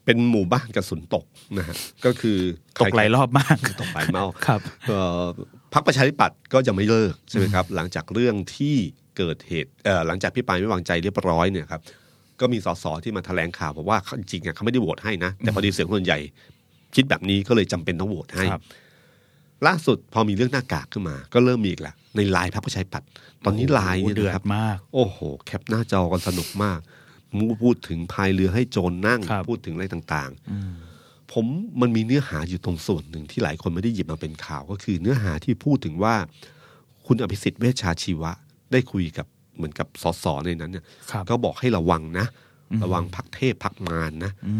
[0.05, 1.25] เป็นหมู่บ้านกระสุนตก
[1.59, 2.39] นะฮะก็คือ
[2.81, 5.25] ตกหลายรอบมากตกหลายเมาครับเอ่อ
[5.73, 8.77] พรรคประชาธิปัตย์ก็จะไม่เลิกใช่ไหมครับ หลังจากเรื่องที่
[9.19, 11.81] เกิดเหตุเอ่อหลังจากพิปรายไม่วางใจเรียบร้อยเนี่ยครับ
[12.41, 16.19] ก็มีสสที่มาแถลงข่าวบอกว่าจริงๆอะเขาไม่ได้โหวตให้นะ แต่พอดีเสียงส่วนใหญ่
[16.95, 18.63] คิดแบบนี้ก็เลยจำเป็นต้องโหวตให้ครับ
[19.67, 23.09] ล่าสุดพอมีเรื่องหน้ากากขึ้นมา ก็เริ่มมีอีกแล้วในไลน์พรรคประชาธิปัตย์
[23.45, 26.81] ตอนนี้ไลน์เนี่ยเดือนะคดรับมาก โอ้โห แคปหน้าจอกันสนุกมาก
[27.37, 31.47] มูพูดถึงพายเรือให้โจรนั่งครับพูดถึงอะไรต่างอืมๆผม
[31.81, 36.15] มันมีเนื้อหาอยู่ตรงส่วนหนึ่งที่หลายคนไม่ได้หยิบมาเป็นข่าวก็คือเนื้อหาที่พูดถึงว่า
[37.07, 38.33] คุณอภิสิทธิ์เวชชาชีวะ
[38.73, 39.27] ได้คุยกับ
[39.61, 42.27] เหมือนกับสสในนั้นเนี่ยครับก็บอกให้ระวังนะ
[42.85, 44.55] ระวังพักเทพพักมารนะอื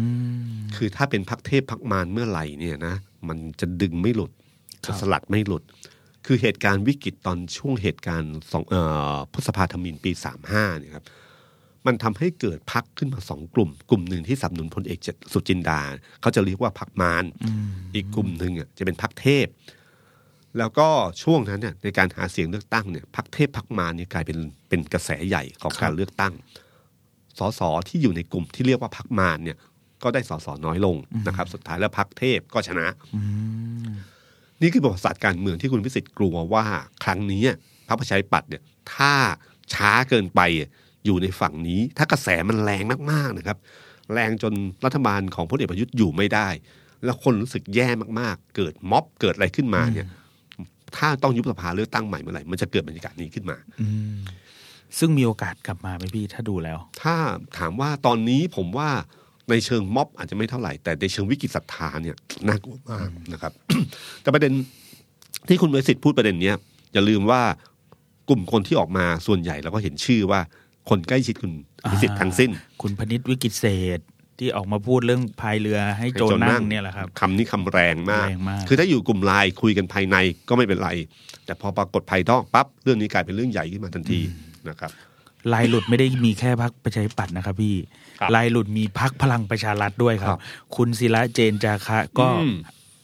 [0.45, 2.95] มคือถ้าเป็นพักเทพพักมารเมื่อไหร่เนี่ยนะ
[3.27, 4.31] มันจะดึงไม่หลุด
[4.85, 5.63] ครัจะบสลัดไม่หลุด
[6.25, 8.81] คือเหตุการณ์วิกฤตตอนช่วงเหตุการณ์สองเอ่
[9.13, 11.05] อพฤษภาธมินปีสามห้าเนี่ยครับ
[11.85, 14.99] มันทำให้เกิดพักขึ้นมาสองกลุ่ม กลุ่มหนึ่งที่สนับสนุนพลเอก
[15.33, 15.81] สุจินดา
[16.21, 19.45] เขาจะเรียกว่าพักมารอืมอีกกลุ่มหนึ่งอะจะเป็นพักเทพ
[20.57, 20.87] แล้วก็
[21.23, 24.37] ช่วงนั้นเนี่ยในการหาเสียงเลือกตั้งเนี่ยพักเทพพักมารเนี่ยกลายเป็น
[24.69, 26.33] เป็นกระแสใหญ่ของการเลือกตั้ง
[27.39, 29.57] สสที่อยู่ในกลุ่มที่เรียกว่าพักมารเนี่ย
[30.03, 30.95] ก็ได้สสน้อยลง
[31.27, 33.21] นะครับ สุดท้ายแล้วพักเทพก็ชนะอื
[33.87, 33.89] ม
[34.61, 36.65] นี่คือประวัติศาสตร์การเมืองที่คุณพิสิทธิ์กลัวว่า
[37.03, 37.43] ครั้งนี้
[37.87, 38.61] พรรคประชาธิปัตย์เนี่ย
[38.95, 39.13] ถ้า
[39.73, 40.41] ช้าเกินไป
[41.05, 43.57] อยู่ในฝั่งนี้ ถ้ากระแสมันแรงมากๆนะครับ
[44.13, 44.53] แรงจน
[44.85, 46.47] รัฐบาลของพลเอกประยุทธ์อยู่ไม่ได้
[47.03, 50.07] แล้วคนรู้สึกแย่มากๆ เกิดม็อบเกิดอะไรขึ้นมาเนี่ย
[50.97, 54.17] ถ้าต้องยุบสภาเลือกตั้งใหม่เมื่อไหร่มันจะเกิดบรรยากาศนี้ขึ้นมาอืม
[54.99, 57.15] ซึ่งมีโอกาสกลับมาไหมพี่ถ้าดูแล้ว ถ้า
[57.57, 58.89] ถามว่าตอนนี้ผมว่า
[59.49, 62.15] ในเชิงม็อบอาจจะไม่เท่าไหร่ แต่ในเชิงวิกฤตศรัทธาเนี่ย
[62.47, 63.53] น่ากลัวมากนะครับ
[64.21, 64.53] แต่ประเด็น
[65.47, 66.55] ที่คุณเวสิทธิ์พูดประเด็นเนี้ย
[66.93, 67.41] อย่าลืมว่า
[68.29, 70.39] กลุ่มคนที่ออกมาส่วนใหญ่เราก็เห็นชื่อว่า
[70.89, 71.53] คนใกล้ชิดคุณ
[71.91, 72.51] วิสิทธิ์ทั้งสิ้น
[72.81, 73.65] คุณพนิษฐ์วิกิตเศ
[73.97, 73.99] ษ
[74.41, 80.17] ที่ออกมาพูดเรื่องพายเรือให้โจรนั่งเนี่ยแหละครับคำนี้คำแรงมากแรงมาก คือถ้าอยู่กลุ่มไลน์คุยกันภายใน
[80.49, 80.89] ก็ไม่เป็นไร
[81.45, 84.19] แต่พอปรากฏภายนอกปั๊บเรื่องนี้กลายเป็นเรื่องใหญ่ขึ้นมาทันที
[84.69, 84.91] นะครับ
[85.53, 87.75] ลายหลุดไม่ได้มีแค่พักประชาธิปัตย์นะครับพี่
[88.19, 90.41] ครับลายหลุดมีพักพลังประชารัฐด้วยครัครับบ
[90.75, 92.55] คุณศิระเจนจาคะก็อืม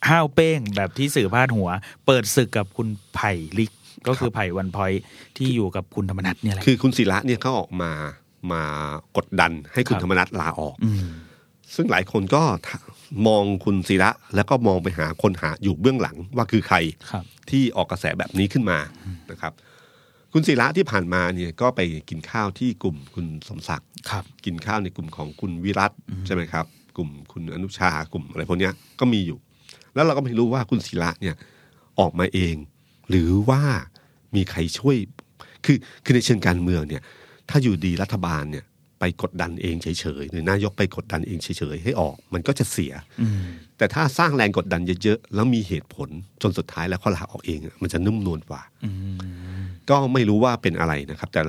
[0.10, 1.70] ห้าวเป้งแบบที่สื่อพาดหัว
[2.06, 3.72] เปิดศึกกับคุณไผ่ลิก
[4.08, 4.92] ก็คือครับไผ่วันพอย
[5.38, 7.92] ที่อยู่กับคุณธรรมนัฐเนี่ยแหละคือคุณศิระเนี่ยเขาออกมา
[8.52, 8.64] มา
[9.18, 11.04] กดดันให้คุณครับธรรมนัฐลาออกอืม
[11.76, 12.44] ซึ่งหลายคนก็
[13.28, 16.78] มองคุณศิระแล้วก็มองไปหาคนหาอยู่เบื้องหลังว่าคือใคร
[17.12, 18.80] ครับที่ออกกระแสแบบนี้ขึ้นมา
[19.32, 19.54] นะครับ
[20.34, 25.92] คุณศิระที่ผ่านมาเนี่ยก็ไปกินข้าวที่กลุ่มคุณสมศักดิ์ครับกินข้าวในกลุ่มของคุณวิรัต
[26.26, 26.66] ใช่ไหมครับ
[26.98, 29.38] กลุ่มคุณอนุชากลุ่มอะไรพวกเนี้ยก็มีอยู่
[29.94, 31.36] แล้วเราก็ไม่รู้ว่าคุณศิระเนี่ย
[32.00, 32.56] ออกมาเอง
[33.10, 33.62] หรือว่า
[34.36, 34.98] มีใครช่วย
[35.66, 37.02] คือคือในเชิงการเมืองเนี่ย
[37.50, 38.66] ถ้าอยู่ดีรัฐบาลเนี่ย
[39.00, 39.88] ไปกดดันเองเฉ
[40.22, 43.42] ยๆหรือนายกไปกดดันเองเฉยๆให้ออก มันก็จะเสียอืม
[43.78, 46.10] แต่ถ้าสร้างแรงกดดันเยอะๆแล้วมีเหตุผล
[46.42, 48.90] จนสุดท้ายแล้วเขาลาออกเองอะมันจะนุ่มนวลกว่าอื
[49.60, 51.42] มก็ไม่รู้ว่าเป็นอะไรนะครับ แต่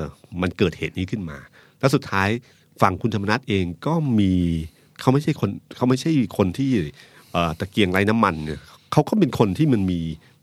[0.42, 1.38] มันเกิดเหตุนี้ขึ้นมา
[1.80, 2.28] แล้วสุดท้าย
[2.82, 4.32] ฝั่งคุณธรรมนัฐเองก็มี
[5.00, 6.70] เขาไม่ใช่คนเขาไม่ใช่คนที่
[7.32, 8.61] เอ่อตะเกียงไร้น้ำมันเนี่ย
[8.92, 10.00] เขาก็เป็นคนที่มันมี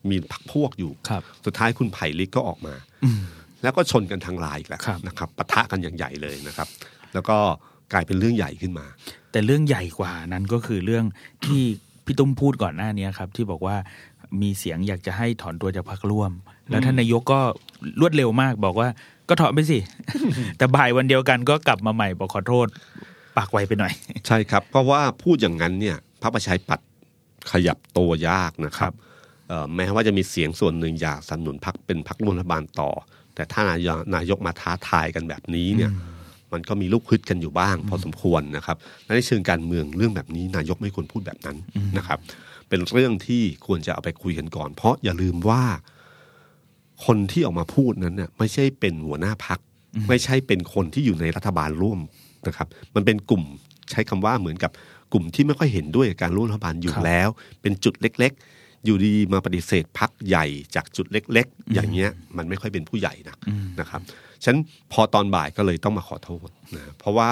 [0.09, 3.21] มีพักพวกอยู่ครับสุดท้ายคุณไผ่ลิกก็ออกมาอืม
[3.63, 6.67] แล้วก็ชนกันทางไลน์อีกแล้วครับนะครับปะทะกันอย่างใหญ่เลยนะครับ
[7.13, 7.37] แล้วก็
[7.93, 8.85] กลายเป็นเรื่องใหญ่ขึ้นมา
[9.31, 11.05] แต่เรื่องใหญ่กว่านั้นก็คือเรื่อง
[11.45, 11.61] ที่
[12.05, 13.75] พี่ตุ้มพูดก่อนหน้านี้ครับ ที่บอกว่า
[14.41, 16.31] มีเสียงอยากจะให้ถอนตัวจากพรรคร่วม
[16.69, 17.39] แล้วท่านนายกก็
[17.99, 18.87] รวดเร็วมากบอกว่า
[19.29, 19.79] ก็ถอนไปสิ
[20.57, 22.67] แต่บ่ายวันเดียวกันก็กลับมาใหม่บอกขอโทษ
[23.37, 23.93] ปากไวไปหน่อย
[24.27, 26.87] ใช่ครับ เพราะว่าพูดอย่างนั้นเนี่ยพระประชาธิปัตย์
[27.51, 28.93] ขยับตัวยากนะครับ
[29.49, 32.91] เอ่อแม้ว่าจะมีเสียงส่วนหนึ่งอยากสนับสนุนพักเป็นพักร่วมรัฐบาลต่อ
[33.35, 35.91] แต่ถ้านายกนายกมาท้าทายกันแบบนี้เนี่ย
[36.55, 41.57] มันก็มีลูกฮึดกันอยู่บ้าง พอสมควรนะครับและในเชิงการเมืองเรื่องแบบนี้นายกไม่ควรพูดแบบนั้น
[41.97, 42.19] นะครับ
[42.69, 45.63] เป็นเรื่องที่ควรจะเอาไปคุยกันก่อน เพราะอย่าลืมว่า
[47.05, 49.59] คนที่ออกมาพูดนั้นเนี่ยไม่ใช่เป็นหัวหน้าพัก
[50.09, 51.99] ไม่ใช่เป็นคนที่อยู่ในรัฐบาลร่วม
[52.47, 53.43] นะครับ มันเป็นกลุ่ม
[53.91, 54.71] ใช้คำว่าเหมือนกับ
[55.13, 57.29] กลุ่มที่ไม่ค่อยเห็นด้วยกับการร่วมรัฐบาลอยู่ครับแล้ว
[57.61, 58.33] เป็นจุดเล็ก
[58.85, 60.45] อยู่ดีๆมาปฏิเสธพักใหญ่
[60.75, 63.35] จากจุดเล็ก ๆ อย่างเงี้ยมันไม่ค่อยเป็นผู้ใหญ่นะ
[63.79, 64.01] นะครับ
[64.43, 64.57] ฉะนัน
[64.91, 67.29] พอตอนบ่ายก็เลยต้องมาขอโทษนะเพราะว่า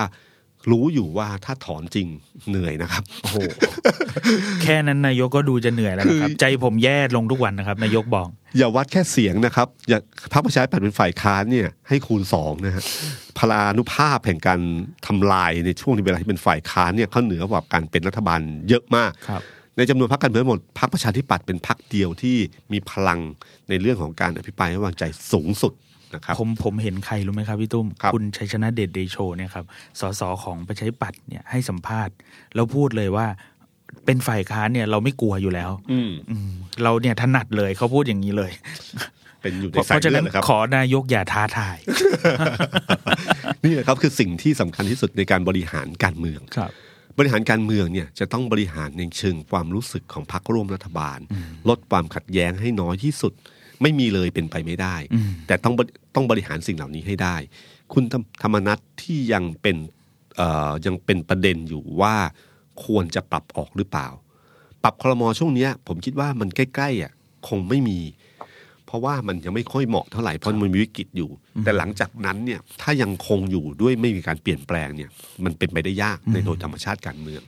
[0.71, 2.07] รู้อยู่ว่าถ้าถอนจริง
[2.49, 3.37] เหนื่อยนะครับโอ้โห
[4.63, 9.99] แค่นั้นนายกก็ดูจะเหนื่อยแล้วนะครับ ใจผมแย่ลงทุกวันนะครับ นายกบอก อย่าวัดแค่เสียงนะครับ อย่า
[10.33, 12.83] พรรคประชาธิปัตย์เป็นฝ่ายค้านเนี่ยให้คูณสองนะฮะ
[13.37, 14.59] พลานุภาพแห่งการ
[15.07, 18.39] ทำลายในช่วงที่เวลาที่เป็นฝ่ายค้านเนี่ยเขาเหนือกว่าการเป็นรัฐบาล
[18.69, 19.41] เยอะมากครับ
[19.77, 22.37] ในจำนวนพรรคการเมืองหมดพรรคประชาธิปัตย์เป็นพรรคเดียวที่
[22.73, 23.19] มีพลัง
[23.69, 25.73] ในเรื่องของการอภิปรายไม่วางใจสูงสุด
[26.15, 29.65] นะครับผมผมเห็นใครรู้ไหมครับพี่ตุ้มครับณชัยชนะเดชเดโชเนี่ยครับ
[29.99, 32.13] สสของประชาธิปัตย์เนี่ยให้สัมภาษณ์
[32.55, 33.27] แล้วพูดเลยว่า
[34.05, 36.49] เป็นฝ่ายค้านเนี่ยเราไม่กลัวอยู่แล้ว อืมอืม
[36.83, 38.51] เราเนี่ยถนัดเลยเขาพูดอย่างนี้เลย
[39.41, 41.77] เป็นอยู่ในเพราะสายเพราะฉะเลือนั้ดนนะครับขอนายกอย่าท้าทาย
[43.63, 46.71] นี่แหละครับคือสิ่งที่สำคัญที่สุดในการบริหารการเมืองครับ
[47.17, 51.19] บริหารการเมืองเนี่ยจะต้องบริหารในเชิงความรู้สึกของพรรคร่วมรัฐบาล
[51.69, 53.33] ลดความขัดแย้งให้น้อยที่สุด
[53.81, 57.35] ไม่มีเลยเป็นไปไม่ได้อืมแต่ต้องบริต้องบริหารสิ่งเหล่านี้ให้ได้
[57.93, 59.77] คุณธรรมธรรมนัทที่ยังเป็น
[60.35, 62.15] เอ่อยังเป็นประเด็นอยู่ว่า
[62.85, 64.07] ควรจะปรับออกหรือเปล่า
[64.83, 67.11] ปรับคลมอช่วงเนี้ยผมคิดว่ามันใกล้ๆอะ
[67.47, 68.22] คงไม่มีเพ
[68.93, 71.29] ราะว่ามันยังไม่ค่อยเหมาะเท่าไหร่เพราะมันมีวิกฤตอยู่
[71.63, 75.09] แต่หลังจากนั้นเนี่ยถ้ายังคงอยู่ด้วยไม่มีการเปลี่ยนแปลงเนี่ย
[75.43, 77.41] มันเป็นไปได้ยากในโดยธรรมชาติการเมือง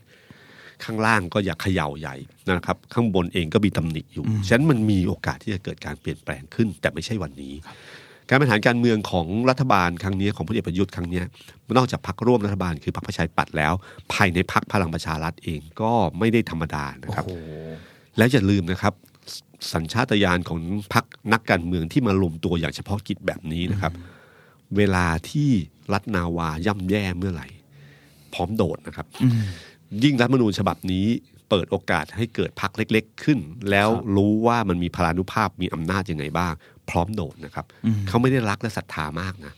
[0.83, 2.15] ข้างล่างก็อย่าเขย่าใหญ่
[2.47, 7.53] นะครับ ข้างบนเองก็มีตำหนิอยู่ฉะนั้นมันมีโอกาสที่จะเกิดการเปลี่ยนแปลงขึ้น แต่ไม่ใช่วันนี้
[8.29, 11.25] การบริหารการเมืองของรัฐบาลครั้งนี้ของพลเอกประยุทธ์ครั้งเนี้ย
[11.77, 13.73] นอกจากพรรคร่วมรัฐบาลคือพรรคประชาธิปัตย์แล้ว
[14.13, 17.49] ภายในพรรคพลังประชารัฐเองก็ไม่ได้ธรรมดานะครับโอ้โห
[18.17, 18.93] แล้วอย่าลืมนะครับ
[19.73, 20.59] สัญชาตญาณของ
[20.93, 23.93] พรรคนักการเมืองที่มารวมตัวอย่างเฉพาะกิจแบบนี้นะครับ
[24.77, 25.49] เวลาที่
[25.93, 27.47] รัฐนาวาย่ำแย่เมื่อไหร่
[28.33, 29.43] พร้อมโดดนะครับอืม
[30.03, 31.05] ยิ่งรัฐธรรมนูญฉบับนี้
[31.49, 36.53] เปิดโอกาสให้เกิดพรรคเล็ก ๆ ขึ้น แล้วรู้ว่ามันมีพลานุภาพมีอำนาจยังไงบ้าง
[36.89, 39.53] พร้อมโดดนะครับอืมเขาไม่ได้รักและศรัทธามากนะ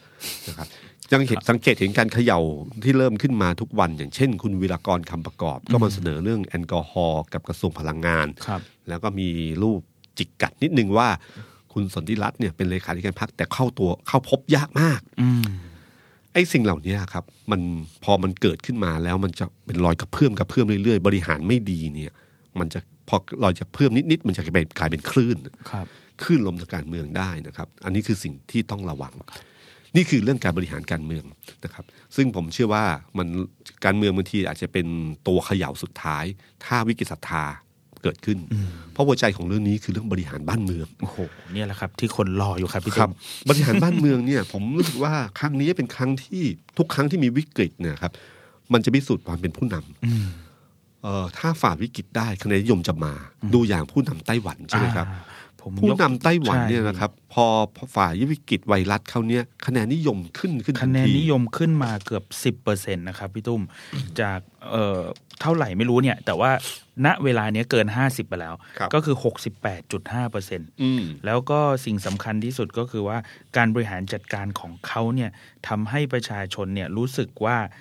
[0.47, 0.67] นะครับ
[1.11, 2.39] ยังเห็นสังเกตเห็นการเขย่า
[2.83, 9.27] ที่เริ่มขึ้นมาทุกวัน อย่างเช่น คุณวิรากรคำประกอบ ก็มาเสนอเรื่องแอลกอฮอล์กับกระทรวงพลังงานครับ แล้วก็มี
[9.63, 9.79] รูป
[10.17, 11.07] จิกกัดนิดนึงว่า
[11.73, 15.43] คุณสนธิรัตน์เนี่ยเป็นเลขาธิการพรรคแต่เข้าตัวเข้าพบยากมากอืม
[16.33, 17.61] ไอ้สิ่งเหล่านี้ครับ มัน
[18.03, 22.13] พอมันเกิดขึ้นมาแล้วมันจะเป็นรอยกระเพื่อมกระเพื่อมเรื่อยๆ บริหารไม่ดีเนี่ย
[22.59, 25.37] มันจะพอรอยจะเพิ่มนิดๆมันจะกลายเป็นกลายเป็นคลื่น
[25.71, 25.85] ครับ
[26.23, 29.13] คลื่นลมทางการเมืองได้นะครับ อันนี้คือสิ่งที่ต้องระวัง
[29.95, 31.23] นี่คือเรื่องการบริหารการเมือง
[31.63, 32.85] นะครับ ซึ่งผมเชื่อว่า
[33.17, 33.27] มัน
[33.85, 34.87] การเมืองบางทีอาจจะเป็น
[35.27, 36.25] ตัวเขย่าสุดท้าย
[36.65, 37.45] ถ้าวิกฤตศรัทธา
[38.03, 38.37] เกิดขึ้น
[38.93, 41.17] เพราะหัวใจของเรื่องนี้คือเรื่องบริหารบ้านเมืองโอ้โห
[41.53, 43.13] เนี่ยแหละครับ ที่คนรออยู่ครับพี่ครัตุ้บม
[43.49, 46.43] บริหารบ้านเมืองเนี่ย ผมรู้สึกว่าครั้งนี้เป็นครั้งที่
[46.77, 48.11] ทุกครั้งที่มีวิกฤตเนี่ยครับ
[48.73, 50.27] มันจะพิสูจน์ความเป็นผู้นำอืม
[51.03, 53.13] เอ่อถ้าฝ่าวิกฤตได้คะแนนนิยมจะมา
[53.53, 55.21] ดูอย่างผู้นำไต้หวันใช่ไหมครับอ่า
[55.61, 63.61] ผมผู้ยกนำไต้หวันเนี่ยใช่นะครับ พอพอฝ่าวิกฤตไวรัสเขาเนี่ยคะแนนนิยมขึ้นขึ้นทัคะแนนทีนิยมขึ้นมาเกือบสิบเปอร์เซ็นตนะครับพี่ตุ้ม
[64.21, 64.39] จาก
[64.71, 65.01] เอ่อ
[65.41, 66.51] เท่าไหร่ไม่รู้เนี่ย แต่ว่า
[67.05, 73.17] ณเวลาเนี้ยเกินห้าสิบไปแล้วครับก็คือหกสิบแปดจุดห้าเปอร์เซ็นอืมแล้วก็สิ่งสำคัญที่สุดก็คือว่า
[73.57, 75.29] การบริหารจัดการของเขาเนี่ย
[75.67, 77.73] ทำให้ประชาชนเนี่ยรู้สึกว่าเอ่อ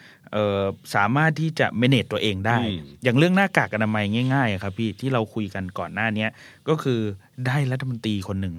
[0.95, 6.31] สามารถที่จะ manage ตัวเองได้อืมอย่างเรื่องหน้ากากอนามัยง่ายๆอะครับพี่ที่เราคุยกันก่อนหน้าเนี้ย
[6.69, 7.01] ก็คือ
[7.47, 8.55] ได้รัฐมนตรีคนหนึ่ง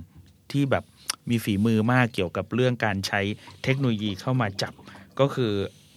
[0.52, 0.84] ที่แบบ
[1.30, 3.22] มีฝีมือมากเกี่ยวกับเรื่องการใช้
[3.64, 4.74] เทคโนโลยีเข้ามาจับ
[5.20, 5.52] ก็คือ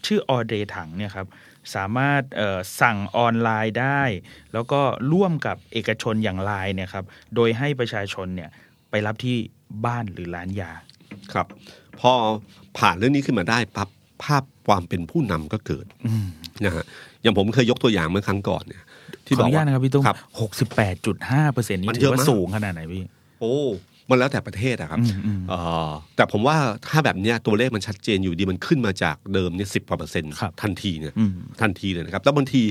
[0.06, 1.26] ชื่อออเดถังเนี่ยครับ
[1.74, 4.02] สามารถเอ่อสั่งออนไลน์ได้
[4.52, 4.80] แล้วก็
[5.12, 7.04] ร่วมกับเอกชนอย่างไลน์เนี่ยครับ
[7.34, 8.50] โดยให้ประชาชนเนี่ย
[8.90, 9.36] ไปรับที่
[9.86, 10.70] บ้านหรือร้านยา
[11.32, 11.46] ครับ
[12.00, 12.12] พอ
[12.78, 13.88] ผ่านเรื่องนี้ขึ้นมาได้ปั๊บ
[14.22, 16.26] ภาพความเป็นผู้นำก็เกิดอืม
[16.64, 16.84] นะฮะ
[17.22, 18.82] อย่างผมเคยยกตัวอย่างเมื่อครั้งก่อนเนี่ย
[19.26, 23.02] ที่ขบอออกนุญาว่าตนะครับพี่ตุ้มครับหกสิบแปดจุดห้าเปอร์เซ็นต์นี่มันถืเยออะว่ามากสูงขนาดไหนพี่
[23.40, 23.54] โอ้
[24.10, 26.56] มันแล้วแต่ประเทศอะครับอืมอืมเอ่อแต่ผมว่า
[26.88, 32.62] ถ้าแบบเนี้ยตัวเลขมันชัดเจนอยู่ดีมันขึ้นมาจากเดิมเนี่ยสิบกว่าเปอร์เซ็นต์ครับทันทีเนี่ยอืมทันทีเลยนะครับแล้วบางที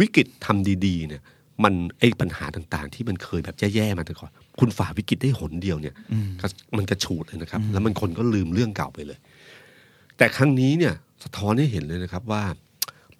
[0.00, 1.22] วิกฤตทำดีๆ เนี่ย
[1.64, 9.18] มันไอ้ปัญหาต่างๆ ที่มันเคยแบบแย่ๆมาแต่ก่อนคุณฝ่าวิกฤตได้หนเดียวเนี่ยอืมก็มันกระฉูดเลยนะครับ แล้วมันคนก็ลืมเรื่องเก่าไปเลย
[10.18, 10.94] แต่ครั้งนี้เนี่ย
[11.24, 12.44] สะท้อนให้เห็นเลยนะครับว่า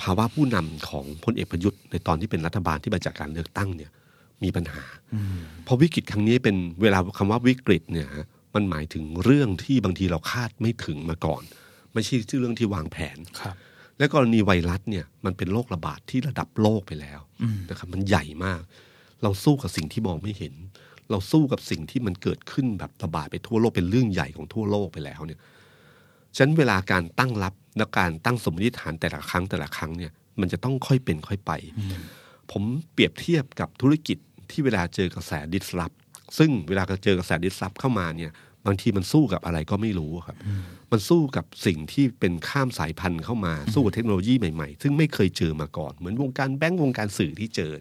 [0.00, 3.90] ภาวะผู้นำของพลเอกประยุทธ์ในตอนที่เป็นรัฐบาลที่มาจากการเลือกตั้งเนี่ย
[4.42, 11.42] มีปัญหาอืมเพราะวิกฤตครั้งนี้เป็นเวลาคำว่าวิกฤตเนี่ยฮะมันหมายถึงเรื่องที่บางทีเราคาดไม่ถึงมาก่อน
[11.92, 13.54] ไม่ใช่เรื่องที่วางแผนครับ
[13.98, 18.60] และกรณีไวรัสเนี่ยมันเป็นโรคระบาดที่ระดับโลกไปแล้วอืมนะครับมันใหญ่มาก
[19.22, 20.54] เราสู้กับสิ่งที่มองไม่เห็น
[21.10, 25.40] เราสู้กับสิ่งที่มันเกิดขึ้นแบบระบาดไปทั่วโลกเป็นเรื่องใหญ่ของทั่วโลกไปแล้วเนี่ย
[26.36, 31.52] ฉะนั้นเวลาการตั้งรับและการตั้งสมมติฐานแต่ละครั้งแต่ละครั้งเนี่ยมันจะต้องค่อยเป็นค่อยไป
[32.50, 34.18] ผมเปรียบเทียบกับธุรกิจ
[34.50, 35.92] ที่เวลาเจอกระแสดิสรับ
[36.38, 38.30] ซึ่งเวลาเจอกระแสดิสรับเข้ามาเนี่ย
[38.66, 40.36] บางทีมันสู้กับอะไรก็ไม่รู้ครับ
[40.90, 47.72] มันสู้กับสิ่งที่เป็นข้ามสายพันธุ์เข้ามา สู้กับเทคโนโลยีใหม่ๆ ซึ่งไม่เคยเจอมาก่อน เหมือนวงการแบงก์วงการสื่อที่เจอ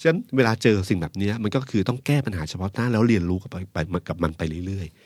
[0.00, 5.03] ฉะนั้นเวลาเจอสิ่งแบบเนี้ยมันก็คือต้องแก้ปัญหาเฉพาะหน้าแล้วเรียนรู้กับไปไปกับมันไปเรื่อยๆ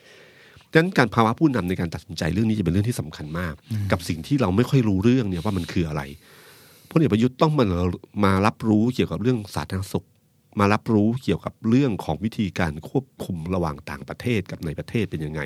[0.73, 3.55] ดังนั้นการภาวะผู้นำในการตัดสินใจเรื่องนี้จะเป็นเรื่องที่สำคัญมาก
[3.93, 6.03] กับสิ่งที่เราไม่ค่อยรู้เรื่องเนี่ยว่ามันคืออะไร
[6.91, 7.65] พลเอกประยุทธ์ต้องมา
[8.25, 10.07] มารับรู้เกี่ยวกับเรื่องสาธารณสุข
[10.61, 15.41] มารับรู้เกี่ยวกับเรื่องของวิธีการควบคุมระหว่างต่างประเทศกับในประเทศเป็นยังไง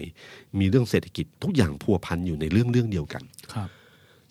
[0.59, 3.23] มีเรื่องเศรษฐกิจทุกอย่างพัวพันอยู่ในเรื่องเรื่องเดียวกัน
[3.55, 3.69] ครับ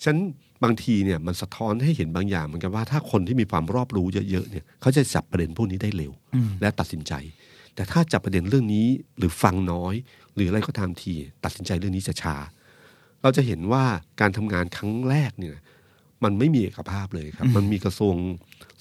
[0.04, 0.18] ฉะนัน
[0.62, 7.12] บางทีเนี่ยมันสะท้อนให้เห็นบางอย่างเหมือนกันว่าถ้าคนที่มีความรอบรู้เยอะๆเนี่ยเขาจะจับประเด็นพวกนี้ได้เร็วอืมและตัดสินใจ
[7.74, 8.86] แต่ถ้าจับประเด็นเรื่องนี้
[9.18, 9.94] หรือฟังน้อย
[10.34, 12.36] หรืออะไรก็ตามที ตัดสินใจเรื่องนี้จะช้า
[13.22, 13.84] เราจะเห็นว่า
[14.20, 15.56] การทำงานครั้งแรกเนี่ย
[16.24, 18.14] มันไม่มีเอกภาพเลยครับ มันมีกระทรวง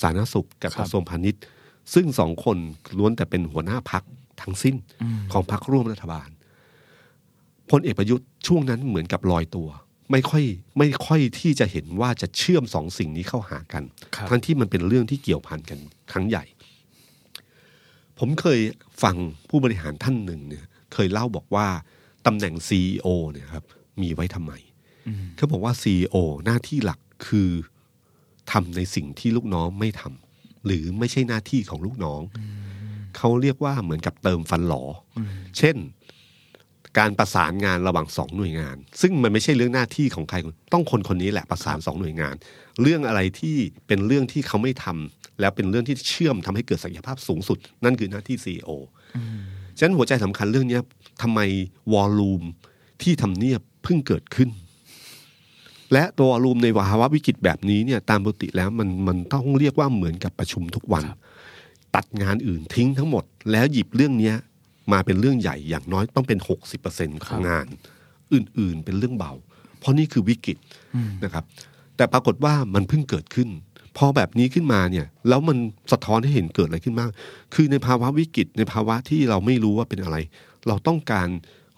[0.02, 1.42] สาธารณสุขกับครับกระทรวงพาณิชย์
[1.94, 2.58] ซึ่งสองคน
[2.98, 4.04] ล้วนแต่เป็นหัวหน้าพัก
[4.42, 4.76] ทั้งสิ้น
[5.32, 6.30] ของพักร่วมรัฐบาล
[7.72, 9.70] พลเอกประยุทธ์ช่วงนั้นเหมือนกับลอยตัว
[10.12, 10.44] ไม่ค่อย
[10.78, 13.84] ไม่ค่อยที่จะเห็นว่าจะเชื่อมสองสิ่งนี้เข้าหากัน
[14.16, 15.80] ครับทั้งที่มันเป็นเรื่องที่เกี่ยวพันกัน
[16.12, 16.44] ครั้งใหญ่
[18.24, 18.60] ผมเคย
[19.04, 19.16] ฟัง
[19.50, 21.68] ผู้บริหารท่านหนึ่งเนี่ยเคยเล่าบอกว่า
[22.26, 23.66] ตำแหน่ง CEO เนี่ยครับ
[24.02, 24.54] มีไว้ทำไม
[25.36, 27.50] เขาบอกว่า CEO หน้าที่หลักคือ
[28.52, 32.22] ทำในสิ่งที่ลูกน้องไม่ทำหรือไม่ใช่หน้าที่ของลูกน้อง
[33.18, 34.84] เขาเรียกว่าเหมือนกับเติมฟันหลอ
[35.18, 35.20] อ
[35.58, 35.78] เช่น
[36.98, 40.38] การประสานงานระหว่างสองหน่วยงาน ซึ่งมันไม่ใช่เรื่องหน้าที่ของใคร
[40.74, 42.36] ต้องคนคนนี้แหละประสานสองหน่วยงาน
[42.82, 43.56] เรื่องอะไรที่
[43.88, 48.70] เป็นเรื่องที่เขาไม่ทำ แล้วเป็นเรื่องที่เชื่อมทำให้เกิดศักยภาพสูงสุด นั่นคือหน้าที่ CEO
[49.78, 50.82] ฉะนั้นหัวใจสำคัญเรื่องเนี้ย
[51.22, 51.40] ทำไม
[51.94, 52.44] วอลลุ่ม
[53.02, 54.50] ที่ทำเนียบเพิ่งเกิดขึ้น
[55.94, 61.04] และตัววอลลุ่มในภาวะวิกฤตแบบนี้เนี่ยตามปกติแล้วมันมันต้องเรียกว่าเหมือนกับประชุมทุกวัน
[61.96, 64.36] ตัดงานอื่นทิ้งทั้งหมด แล้วหยิบเรื่องเนี้ย
[64.92, 66.40] มาเป็นเรื่องใหญ่อย่างน้อยต้องเป็น
[66.82, 67.66] 60%ของงาน
[68.34, 69.32] อื่นๆเป็นเรื่องเบา
[69.80, 70.58] เพราะนี่คือวิกฤต
[71.24, 71.44] นะครับ
[71.98, 73.50] แต่ปรากฏว่ามันเพิ่งเกิดขึ้น
[73.98, 75.58] พอแบบนี้ขึ้นมาเนี่ยแล้วมัน
[75.92, 77.10] สะท้อนให้เห็นเกิดอะไรขึ้นบ้าง
[77.54, 80.18] คือในภาวะวิกฤตในภาวะที่เราไม่รู้ว่าเป็นอะไร
[80.68, 81.28] เราต้องการ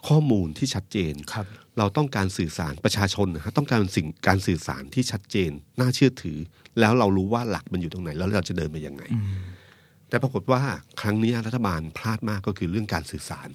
[0.08, 1.46] ข้อมูลที่ชัดเจนครับ
[1.78, 5.50] เราต้องการสื่อสารประชาชนนะฮะต้องการสิ่งการสื่อสารที่ชัดเจน
[5.80, 6.38] น่าเชื่อถือ
[6.80, 9.02] แล้วเรารู้ว่าหลักมันอยู่ตรงไหน แล้วเราจะเดินไปยังไง
[10.08, 10.62] แต่ปรากฏว่า
[11.00, 13.48] ครั้งนี้รัฐบาลพลาดมากก็คือเรื่องการสื่อสาร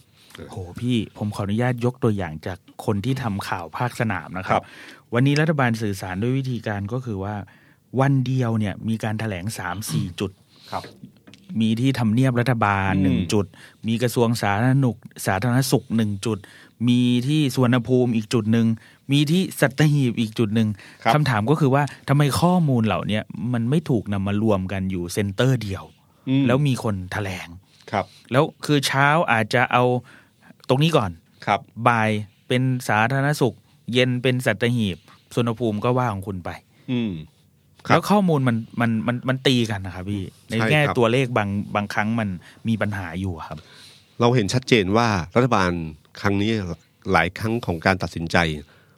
[0.51, 4.65] โหพี่ผมขออนุญาตยกตัวอย่างจากคนที่ทำข่าวภาคสนามนะครัครับบ
[5.13, 7.35] วันนี้รัฐบาลสื่อสารด้วยวิธีการก็คือว่า
[7.99, 10.31] วันเดียวเนี่ยมีการแถลงสามสี่จุด
[10.71, 10.83] ครับ
[11.61, 13.45] มีที่ทำเนียบรัฐบาลอืมหนึ่งจุด
[13.87, 16.37] มีกระทรวงสาธารณสุขสาธารณสุขหนึ่งจุด
[16.87, 18.67] มีที่สวนภูมิอีกจุดหนึ่ง
[19.11, 20.69] มีที่สัตหีบอีกจุดหนึ่ง
[21.03, 23.23] ครับคำถามก็คือว่าทำไมข้อมูลเหล่าเนี้ย
[23.53, 25.83] มันไม่ถูกนำมารวมกันอยู่เซ็นเตอร์เดียว
[26.29, 27.47] อืมแล้วมีคนแถลง
[27.91, 29.83] ครับ แล้วคือเช้าอาจจะเอา
[30.69, 31.11] ตรงนี้ก่อน
[31.45, 32.09] ครับบ่าย
[32.47, 33.53] เป็นสาธารณสุข
[33.93, 34.97] เย็นเป็นสัตหีบ
[35.33, 36.49] สวนภูมิก็ว่าของคุณไป
[36.91, 37.38] อืมครับ
[37.87, 42.29] แล้วข้อมูลมันมันมันมันตีกันนะครับพี่ในใช่แง่ครับตัวเลขบางบางครั้งมัน
[42.67, 43.57] มีปัญหาอยู่ครับ
[44.19, 45.71] เราเห็นชัดเจนว่ารัฐบาล
[46.21, 46.51] ครั้งนี้
[47.11, 48.37] หลายครั้งของการตัดสินใจ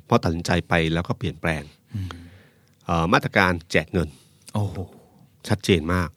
[0.07, 1.63] พอตัดสินใจไปแล้วก็เปลี่ยนแปลง
[2.85, 4.09] เอ่อมาตรการแจกเงิน
[4.53, 4.75] โอ้โห
[5.49, 6.09] ชัดเจนมาก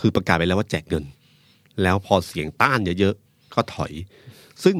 [0.00, 1.04] คือประกาศไปแล้วว่าแจกเงิน
[1.82, 3.92] แล้วพอเสียงต้านเยอะๆก็ถอย
[4.64, 4.76] ซึ่ง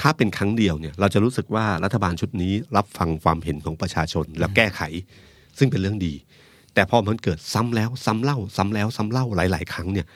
[0.00, 4.80] ถ้าเป็นครั้งเดียวเนี่ยเราจะรู้สึกว่ารัฐบาลชุดนี้รับฟังความเห็นของประชาชนแล้วแก้ไข
[5.58, 6.14] ซึ่งเป็นเรื่องดี
[6.74, 10.06] แต่พอมันเกิดซ้ำแล้วซ้ำเล่า ซ้ำแล้วซ้ำเล่าหลาย ๆ ครั้งเนี่ย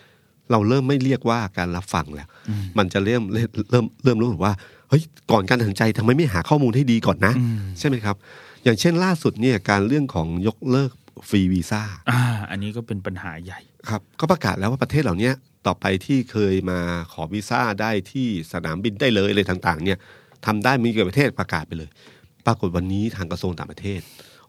[0.50, 2.28] เราเริ่มไม่เรียกว่าการรับฟังแล้ว
[2.78, 4.52] มันจะเริ่มเริ่มเริ่มเริ่มรู้สึกว่า
[4.88, 7.32] เฮ้ยก่อนการตัดสินใจทำไมไม่หาข้อมูลให้ดีก่อนนะ
[7.78, 8.16] ใช่ไหมครับ
[8.64, 10.92] อย่างเช่นล่าสุดเนี่ยการเรื่องของยกเลิก
[11.28, 15.30] ฟรีวีซ่าอ่าอันนี้ก็เป็นปัญหาใหญ่ครับ ก็ประกาศแล้วว่าประเทศเหล่านี้
[15.66, 16.78] ต่อไปที่เคยมา
[17.12, 19.98] ขอวีซ่าได้ที่สนามบินได้เลยอะไรต่างๆ เนี่ย
[20.46, 21.90] ทำได้มีกี่ประเทศประกาศไปเลย
[22.46, 24.00] ปรากฏวันนี้ทางกระทรวงต่างประเทศ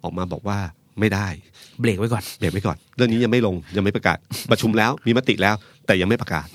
[0.03, 0.59] ออกมาบอกว่า
[0.99, 1.27] ไม่ได้
[1.81, 4.17] เบรกไว้ก่อนเบรกไว้ก่อน เรื่องนี้ยังไม่ลงยังไม่ประกาศ
[4.51, 5.55] ประชุมแล้วมีมติแล้ว
[5.85, 6.47] แต่ยังไม่ประกาศ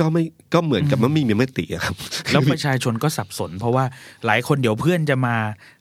[0.00, 1.94] ก็ไม่ก็เหมือนกับมันไม่มีมติอะครับ
[2.32, 3.84] แล้วประชาชนก็สับสน เพราะว่า
[4.26, 5.36] หลายคนเดี๋ยวเพื่อนจะมา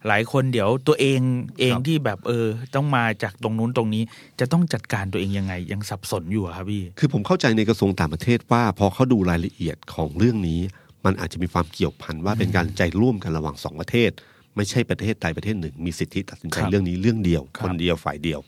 [0.07, 1.19] หลายคนเดี๋ยวตัวเอง
[1.59, 4.03] เองครับที่แบบเออ ต้องมาจากตรงนู้นตรงนี้
[4.39, 10.59] จะต้องจัดการตัวเองยังไง ยังสับสนอยู่อะครับพี่คือผมเข้าใจในกระทรวงต่างประเทศว่า พอเขาดูรายละเอียดของเรื่องนี้
[11.05, 14.11] มันอาจจะมีความเกี่ยวพันว่าเป็นการใจร่วมกันระหว่างสองประเทศ
[14.57, 18.39] ไม่ใช่ประเทศใดประเทศหนึ่ง มีสิทธิตัดสินใจครับเรื่องนี้เรื่องเดียวครับคนเดียวฝ่ายเดียว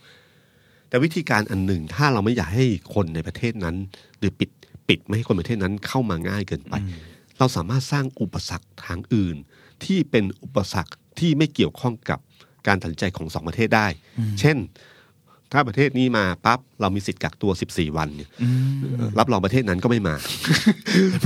[0.90, 3.76] แต่วิธีการอันหนึ่งถ้าเราไม่อยากให้คนในประเทศนั้น
[4.20, 4.50] หรือปิด
[4.88, 6.74] ปิดไม่ให้คนประเทศนั้นเข้ามาง่ายเกินไป
[7.38, 9.36] เราสามารถสร้างอุปสรรคทางอื่น
[9.84, 12.20] ที่เป็นอุปสรรคที่ไม่เกี่ยวข้องกับ
[12.68, 13.88] การตัดสินใจของสองประเทศได้
[14.40, 14.58] เช่น
[15.54, 18.48] ถ้าประเทศนี้มาปั๊บเรามีสิทธิ์กักตัว 14 วันเนี่ยอื
[19.08, 20.16] มรับรองประเทศนั้นก็ไม่มา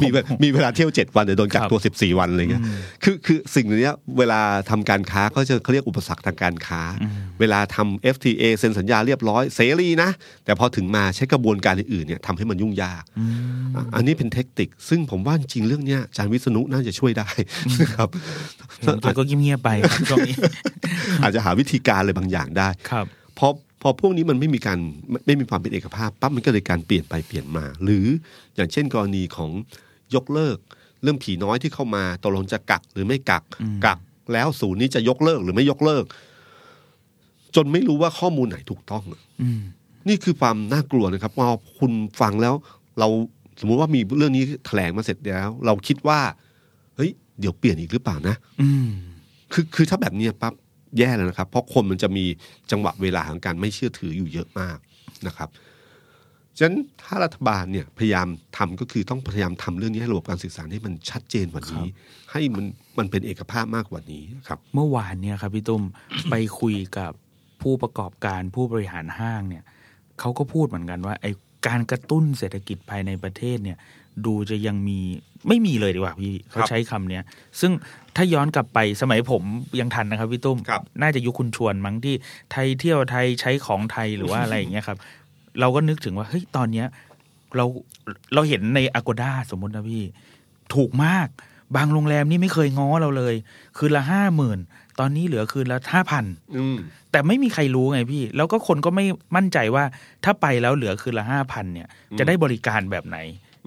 [0.01, 2.63] มีเวมีเวลาเที่ยว 7 วันเดี๋ยวโดนกักตัว 14 วันอะไรเงี้ย
[3.03, 6.81] คือคือสิ่งเนี้ยเวลาทำการค้าก็จะเขาเรียกอุปสรรคทางการค้า
[7.39, 10.09] เวลาทำ FTA เซ็นสัญญาเรียบร้อยเสรีนะ
[10.45, 13.03] แต่พอถึงมาใช้กระบวนการอื่นๆเนี่ยทำให้มันยุ่งยาก
[13.75, 17.29] อะอันนี้เป็นเทคนิค ซึ่งผมว่าจริงๆเรื่องเนี้ยอาจารย์วิษณุน่าจะช่วยได้
[17.81, 18.09] นะครับ
[19.01, 20.35] แต่ก็เงียบๆไปครับช่วงนี้
[21.23, 23.07] อาจจะหาวิธีการอะไรบางอย่างได้ครับ
[23.39, 23.47] พอ
[23.83, 24.79] พอพวกนี้มันไม่มีการ
[25.09, 28.05] ไม่ไม่มีความเป็นเอกภาพปั๊บมันก็เลยการเปลี่ยนไปเปลี่ยนมา หรือ
[28.55, 29.51] อย่างเช่นกรณีของ
[30.15, 30.57] ยกเลิก
[31.01, 33.43] เรื่องผีน้อยที่เข้ามาตกลงจะกักหรือไม่กัก
[33.85, 33.99] กัก
[34.33, 36.05] แล้วศูนย์นี้จะยกเลิกหรือไม่ยกเลิก
[37.55, 39.61] จนไม่รู้ว่าข้อมูลไหนถูกต้องอะอืม
[40.07, 41.47] นี่คือความน่ากลัวนะครับพอ
[41.79, 42.53] คุณฟังแล้ว
[42.99, 43.07] เรา
[43.59, 46.19] สมมุติว่ามีเรื่องนี้แถลงมาเสร็จแล้ว เราคิดว่า
[46.95, 48.89] เฮ้ย เดี๋ยวเปลี่ยนอีกหรือเปล่านะ อืม
[49.53, 50.53] คือคือถ้าแบบเนี้ยปั๊บ
[50.97, 52.25] แย่แล้วนะครับ เพราะคนมันจะมี
[52.71, 54.77] จังหวะเวลาของการไม่เชื่อถืออยู่เยอะมาก
[55.27, 55.49] นะครับ
[56.57, 58.27] ฉะนั้นถ้ารัฐบาลเนี่ยพยายาม
[58.57, 61.85] ทำก็คือต้องพยายามทำเรื่องนี้ให้ระบบการสื่อสารให้มันชัดเจนกว่านี้
[62.31, 62.65] ให้มัน
[62.97, 65.83] มันเป็นเอกภาพมากกว่านี้ครับ เมื่อวานเนี่ยครับพี่ตุ้ม
[66.29, 67.11] ไปคุยกับ
[67.61, 69.63] ผู้ประกอบการผู้บริหารห้างเนี่ย
[70.19, 71.27] เขาก็พูดเหมือนกันว่าไอ
[71.67, 73.77] การกระตุ้นเศรษฐกิจภายในประเทศเนี่ย
[74.25, 74.99] ดูจะยังมี
[75.47, 77.23] ไม่มีเลยดีกว่าพี่เขาใช้คำเนี้ย
[77.61, 77.71] ซึ่ง
[78.15, 79.43] ถ้าย้อนกลับไปสมัยผม
[79.79, 82.15] ยังทันนะครับพี่ตุ้มครับน่าจะยุคคุณชวนมั้งที่
[82.51, 84.97] ไทยเที่ยวไทยใช้ของไทยหรือว่าอะไรอย่างเงี้ยครับ
[85.59, 86.87] เราก็นึกถึงว่าเฮ้ยตอนเนี้ย
[87.55, 87.65] เรา
[88.33, 90.03] เราเห็นใน Agoda สมมตินะพี่
[90.73, 91.27] ถูกมาก
[91.75, 93.35] บางโรงแรมนี่ไม่เคยง้อเราเลย
[93.77, 94.59] คืนละห้าหมื่น
[94.99, 96.25] ตอนนี้เหลือคืนละห้าพัน
[96.57, 96.77] อืม
[97.11, 99.05] แต่ไม่มีใครรู้ไงพี่ แล้วก็คนก็ไม่
[99.35, 99.83] มั่นใจว่า
[100.23, 101.87] ถ้าไปแล้วเหลือคืนละห้าพันเนี่ย
[102.19, 103.17] จะได้บริการแบบไหน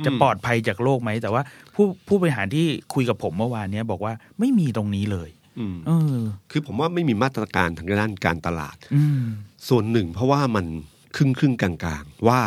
[0.04, 1.42] จะปลอดภัยจากโรคไหม แต่ว่า
[1.74, 6.18] ผู้ผู้บริหารที่คุยกับผมเมื่อวานเนี้ยบอกว่าไม่มีตรงนี้เลยอืมเออ
[6.50, 9.24] คือผมว่าไม่มีมาตรการทางด้านการตลาดอืม
[9.68, 10.66] ส่วนหนึ่งเพราะว่ามัน
[11.16, 12.40] ครึ่งครึ่งๆกลางๆ ว่า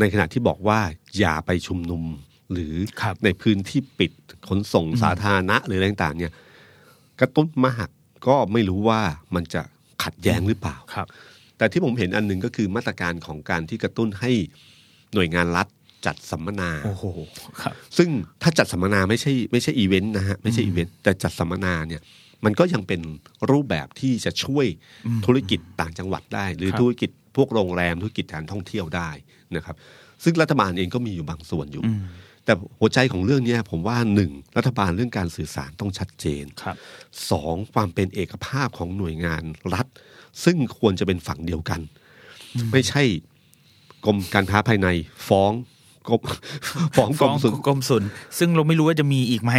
[0.00, 0.78] ในขณะที่บอกว่า
[1.18, 2.02] อย่าไปชุมนุม
[2.52, 4.12] หรือครับในพื้นที่ปิด
[4.48, 6.32] ขนส่งสาธารณะหรืออะไรต่างๆเนี่ย
[7.20, 7.88] กระตุ้นมาก
[8.26, 9.00] ก็ไม่รู้ว่า
[9.34, 9.62] มันจะ
[10.04, 11.06] ขัดแย้งหรือเปล่าครับ
[11.58, 14.32] แต่ที่ผมเห็นอันหนึ่งก็คือมาตรการของการที่กระตุ้นให้
[15.14, 15.68] หน่วยงานรัฐ
[16.06, 17.04] จัดสัมมนาโอ้โห
[17.62, 18.08] ครับ ซึ่ง
[18.42, 22.02] ถ้าจัดสัมมนาไม่ใช่ไม่ใช่อีเวนต์นะฮะไม่ใช่อีเวนต์แต่จัดสัมมนาเนี่ย
[22.44, 23.00] มันก็ยังเป็น
[23.50, 24.66] รูปแบบที่จะช่วย
[25.26, 29.10] ธุรกิจต่างจังหวัดได้ หรือครับธุรกิจพวกโรงแรมธุรกิจการท่องเที่ยวได้
[29.56, 29.76] นะครับ
[30.24, 32.02] ซึ่งรัฐบาลเองก็มีอยู่บางส่วนอยู่อืม
[32.44, 36.76] แต่หัวใจของเรื่องเนี้ยผมว่าหนึ่งรัฐบาลเรื่องการสื่อสารต้องชัดเจนครับ
[37.30, 39.42] สองความเป็นเอกภาพของหน่วยงาน
[39.74, 39.86] รัฐ
[40.44, 41.80] ซึ่งควรจะเป็นฝั่งเดียวกัน
[42.72, 43.02] ไม่ใช่
[44.04, 44.88] กรมการค้าภายใน
[45.28, 45.52] ฟ้อง
[46.08, 46.20] กรม
[46.96, 48.02] ฟ้องกรฟ้อมงสุนกรมศุล
[48.38, 49.52] ซึ่งเราไม่รู้ว่าจะมีอีกไหม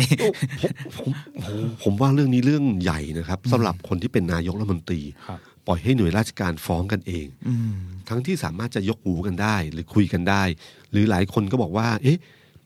[0.98, 1.10] ผม
[1.46, 7.74] ผมผมว่าเรื่องนี้เรื่องใหญ่นะครับสำหรับคนที่เป็นนายกรัฐมนตรีครับปล่อยให้หน่วยราชการฟ้องกันเองอืม
[8.10, 10.44] ทั้งที่สามารถจะยกหูกันได้ หรือคุยกันได้
[10.92, 12.18] หรือหลายคนก็บอกว่า เอ๊ะ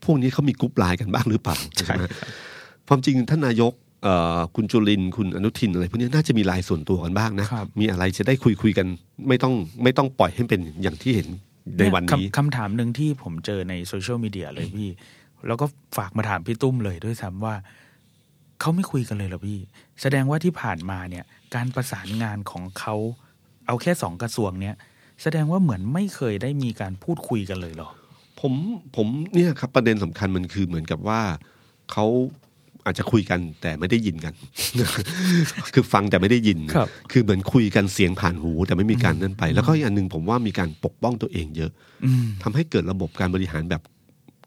[0.04, 2.04] พวกนี้เขามีกรุ๊ปไลน์กันบ้างหรือเปล่าใช่ใช่ไหม
[2.88, 3.72] ความจริงท่านนายก
[4.02, 8.86] เอ่อคุณจุลินทร์คุณอนุทินอะไรพวกนี้น่าจะมีไลน์ส่วนตัวกันบ้างนะครับมีอะไรจะได้คุยคุยกัน
[9.28, 11.28] ไม่ต้องไม่ต้องปล่อยให้เป็นอย่างที่เห็น
[11.78, 14.90] ในวันนี้คำคำถามหนึ่งที่ผมเจอในโซเชียลมีเดียเลยพี่
[15.46, 17.54] แล้วก็ฝากมาถามพี่ตุ้มเลยด้วยซ้ำว่า
[18.60, 19.58] เขาไม่คุยกันเลยเหรอพี่
[20.00, 22.94] แสดงว่าที่ผ่านมาเนี่ย การประสานงานของเขา
[23.66, 24.74] เอาแค่สองกระทรวงเนี่ย
[25.22, 27.90] แสดงว่าเหมือนไม่เคยได้มีการพูดคุยกันเลยเหรอ
[28.40, 28.52] ผม
[28.96, 31.20] ผมเนี่ยครับประเด็นสำคัญมันคือเหมือนกับว่า
[31.92, 32.06] เขา
[32.86, 34.34] อาจจะคุยกันแต่ไม่ได้ยินกัน
[35.74, 41.70] คือฟังแต่ไม่ได้ยินครับคือเหมือนคุยกันเสียงผ่านหูแต่ไม่มีการนั่นไป แล้วก็อีกอันหนึ่งผมว่ามีการปกป้องตัวเองเยอะ
[42.04, 43.82] อืมทำให้เกิดระบบการบริหารแบบ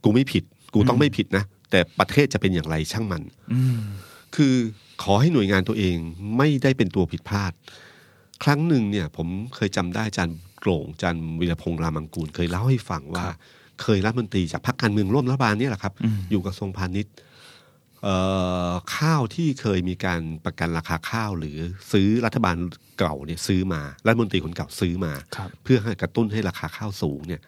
[0.04, 3.24] กูไม่ผิด กูต้องไม่ผิดนะ แต่ประเทศจะเป็นอย่างไรช่างมัน
[3.54, 3.80] อืม
[4.36, 4.54] คือ
[5.04, 5.98] ขอให้หน่วยงานตัวเอง
[6.38, 7.52] ไม่ได้เป็นตัวผิดพลาด
[8.44, 13.26] ครั้งหนึ่งเนี่ย ผมเคยจำได้อาจารย์โกร่งอาจารย์วีรพงษ์รามังกูล เคยเล่าให้ฟังว่า
[13.82, 17.26] เคยรัฐมนตรีจากพรรคการเมืองร่วมรัฐบาลเนี่ยแหละครับอืมอยู่กระทรวงพาณิชย์เอ่อ
[18.96, 21.58] ข้าวที่เคยมีการประกันราคาข้าว หรือ
[21.92, 22.58] ซื้อรัฐบาล
[22.98, 27.42] เก่าเนี่ยซื้อมารัฐมนตรีคนเก่าซื้อมาครับเพื่อให้กระตุ้นให้ราคาข้าวสูงเนี่ย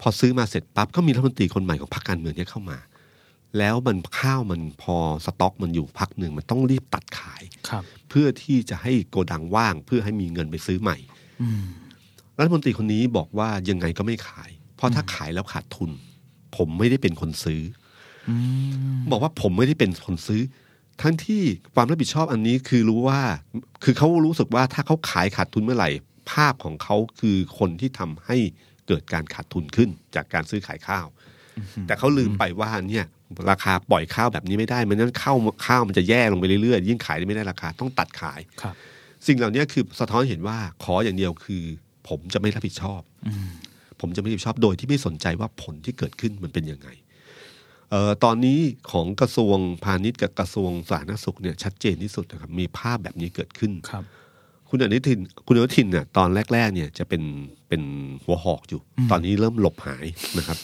[0.00, 2.78] พอซื้อมาเสร็จปั๊บก็มีรัฐมนตรีคนใหม่ของพรรคการเมืองเนี่ยเข้ามา
[3.58, 10.96] แล้วมันข้าวมันพอสต็อกมันอยู่พักหนึ่งมันต้องรีบตัดขายครับ เพื่อที่จะให้โกดังว่าง เพื่อให้มีเงินไปซื้อใหม่
[11.42, 11.64] อืม
[12.38, 15.90] รัฐมนตรีคนนี้บอกว่ายังไงก็ไม่ขาย เพราะถ้าขายแล้วขาดทุน
[16.56, 17.87] ผมไม่ได้เป็นคนซื้ออืม
[19.10, 20.42] บอกว่าผมไม่ได้เป็นคนซื้อ
[21.02, 21.42] ทั้งที่
[21.74, 23.20] ความรับผิดชอบอันนี้คือรู้ว่า
[23.84, 25.90] คือเขารู้สึกว่าถ้าเขาขายขาดทุนเมื่อไหร่
[26.30, 28.36] ภาพของเขาคือคนที่ทำให้
[28.86, 31.06] เกิดการขาดทุนขึ้นจากการซื้อขายข้าว
[31.86, 33.06] แต่เขาลืมไปว่าเนี่ย
[33.50, 38.74] ราคาปล่อยข้าวแบบนี้ไม่ได้มันนั้นข้าวข้าวมันจะแย่ลงไปเรื่อยๆยิ่งขายไม่ได้ราคาต้องตัดขายครับ
[39.26, 41.62] สิ่งเหล่านี้คือสะท้อนเห็นว่าขออย่างเดียวคือ
[42.08, 43.00] ผมจะไม่รับผิดชอบ
[44.00, 47.07] ผมจะไม่รับผิดชอบโดยที่ไม่สนใจว่าผลที่เกิดขึ้นมันเป็นยังไงเอ่อ
[48.24, 48.58] ตอนนี้
[48.90, 54.04] ของกระทรวงพาณิชย์กับกระทรวงสาธารณสุขเนี่ยชัดเจนที่สุดนะครับมีภาพแบบนี้เกิดขึ้นครับ
[54.68, 57.22] คุณอนุทิน คุณอนุทินเนี่ยตอนแรก ๆ เนี่ยจะเป็น
[57.68, 57.82] เป็น
[58.24, 58.80] หัวหอกอยู่
[59.10, 60.06] ตอนนี้เริ่มหลบหาย
[60.38, 60.58] นะครับ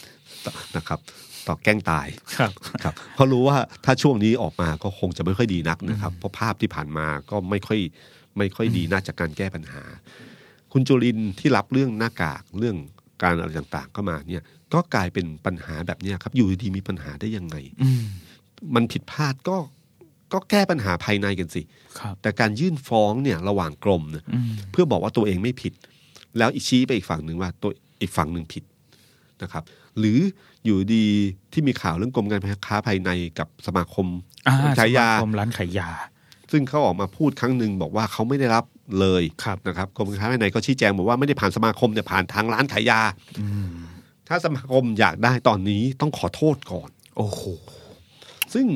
[0.45, 0.99] ต่อนะครับ
[1.47, 2.07] ต่อแกล้งตาย
[2.39, 2.53] ครับ
[2.83, 7.81] ครับเพราะรู้ว่าถ้าช่วงนี้ออกมาก็คงจะไม่ค่อยดีนักนะครับ เพราะภาพที่ผ่านมาก็ไม่ค่อย
[8.39, 9.83] ไม่ค่อยดีน่าจากการแก้ปัญหา
[10.73, 12.77] คุณจุลินทร์ที่รับเรื่องหน้ากากเรื่อง
[13.23, 14.43] การอะไรต่างๆเข้ามาเนี่ย
[14.75, 18.03] ก็กลายเป็นปัญหาแบบเนี้ยครับ อยู่ดีๆมีปัญหาได้ยังไงอืม
[18.75, 19.57] มันผิดพลาดก็
[20.33, 21.63] ก็แก้ปัญหาภายในกันสิ
[21.99, 25.73] ครับแต่การยื่นฟ้องเนี่ยระหว่างกรมเนี่ยอืมเพื่อบอกว่าตัวเองไม่ผิด
[26.39, 27.71] แล้วอีกชี้ไปอีกฝั่งหนึ่งว่าตัว
[28.01, 28.65] อีกฝั่งหนึ่งผิด
[29.43, 29.63] นะครับ
[29.99, 30.19] หรือ
[30.65, 31.07] อยู่ดี
[31.53, 34.07] ที่มีข่าวเรื่องกรมการค้าภายในกับสมาคม
[34.49, 35.91] อ่าขายยาสมคมร้านขายยา
[36.53, 38.65] ซึ่งเขาออกมาพูดครั้งหนึ่งบอกว่าเขาไม่ได้รับ
[39.01, 43.01] เลยครับนะครับกรมการค้าภายในก็ชี้แจงบอกว่าไม่ได้ผ่านสมาคมแต่ผ่านทางร้านขายยา
[43.41, 43.75] อืม
[44.29, 47.43] ถ้าสมาคมอยากได้ตอนนี้ต้องขอโทษก่อน โอ้โห
[48.55, 48.67] ซึ่ง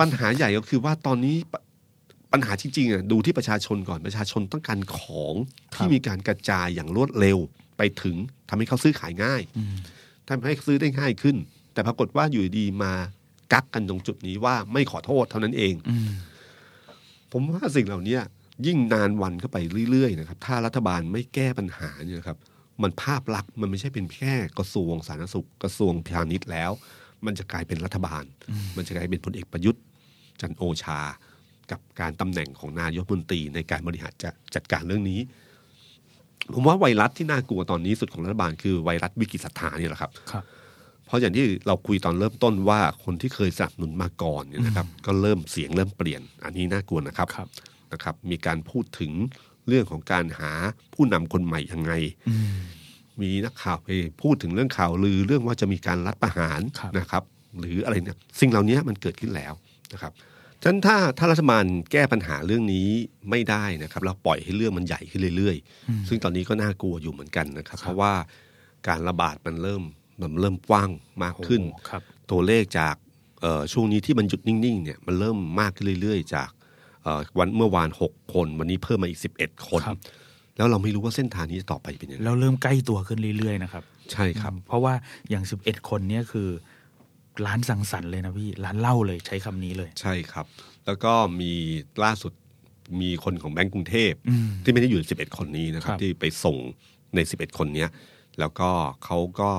[0.00, 1.54] ปัญหาใหญ่ก็คือว่าตอนนี้ป
[2.32, 5.34] ปัญหาจริงๆอะดูที่ประชาชนก่อนประชาชนต้องการของ
[5.74, 7.38] ที่มีการกระจายอย่างรวดเร็ว
[7.78, 8.16] ไปถึง
[8.48, 9.76] ทำให้เขาซื้อขายง่ายอืม
[10.28, 11.36] ทำให้ซื้อได้ง่ายขึ้น
[11.72, 12.92] แต่ปรากฏว่าอยู่ดีมา
[13.52, 16.08] กักกันตรงจุดนี้ว่าไม่ขอโทษเท่านั้นเองอืม
[17.32, 18.18] ผมว่าสิ่งเหล่านี้
[18.66, 19.58] ยิ่งนานวันเข้าไป
[19.90, 22.38] เรื่อยๆนะครับ ถ้ารัฐบาลไม่แก้ปัญหาเนี่ยนะครับ
[22.82, 26.70] มันภาพลักษณ์มันไม่ใช่เป็นแค่กระทรวงสาธารณสุขกระทรวงพาณิชย์แล้ว
[27.26, 28.24] มันจะกลายเป็นรัฐบาล
[28.76, 29.82] มันจะกลายเป็นพลเอกประยุทธ์
[30.40, 31.00] จันทร์โอชา
[31.70, 35.20] กับการตำแหน่งของนายกรัฐมนตรีในการบริหารจะจัดการเรื่องนี้
[36.54, 40.44] ผมว่าไวรัสที่น่ากลัวตอนนี้สุดของรัฐบาลคือไวรัสวิกฤตศรัทธาเนี่ยแหละครับครับ
[41.06, 47.48] เพราะอย่างที่เราคุยตอนเริ่มต้นว่าคนที่เคยสนับสนุนมาก่อนเนี่ยนะครับ ก็เริ่มเสียงเริ่มเปลี่ยน อันนี้น่ากลัวนะครับครับ
[47.92, 49.12] นะครับ มีการพูดถึง
[49.68, 50.52] เรื่องของการหา
[50.94, 51.92] ผู้นำคนใหม่ยังไง
[52.28, 52.54] อืม
[53.22, 53.88] มีนักข่าวไป
[54.22, 57.22] พูดถึงเรื่องข่าวลือเรื่องว่าจะมีการรัฐประหารครับนะครับ
[57.60, 59.52] หรืออะไรเนี่ยสิ่งเหล่านี้มันเกิดขึ้นแล้ว
[59.92, 60.12] นะครับ
[60.62, 62.88] ฉะนั้นถ้าถ้ารัฐบาลแก้ปัญหาเรื่องนี้
[63.30, 68.12] ไม่ได้นะครับแล้วปล่อยให้เรื่องมันใหญ่ขึ้นเรื่อยๆ ซึ่งตอนนี้ก็น่ากลัวอยู่เหมือนกันนะครับ เพราะว่า
[68.88, 69.82] การระบาดมันเริ่ม
[70.20, 70.90] มันเริ่มกว้าง
[71.22, 72.94] มากขึ้นโอ้ครับตัวเลขจาก
[73.40, 76.63] เอ่อช่วงนี้ที่มันหยุดนิ่งๆเนี่ยมันเริ่มมากขึ้นเรื่อย ๆ จากเอ่อ
[77.38, 79.98] วันเมื่อวานหกคน วันนี้เพิ่มมาอีกสิบเอ็ดคนครับ
[80.56, 84.94] แล้วเราไม่รู้ว่าเส้นทางนี้จะต่อไปเป็นยังไงแล้วเริ่มใกล้ตัวขึ้นเรื่อยๆนะครับ ใช่ครับ เพราะว่า
[85.30, 86.48] อย่างสิบเอ็ดคนเนี่ยคือ
[87.46, 90.46] ร้านสังสรรค์เลยนะพี่ร้านเหล้าเลยใช้คำนี้เลย ใช่ครับ
[90.86, 91.52] แล้วก็มี
[92.04, 92.32] ล่าสุด
[93.00, 96.56] มีคนของแบงก์กรุงเทพอืมที่ไม่ได้อยู่ใน11 คนนี้นะครับครับที่ไปส่ง
[97.14, 97.88] ใน 11 คนเนี้ย
[98.38, 98.70] แล้วก็
[99.04, 99.50] เขาก็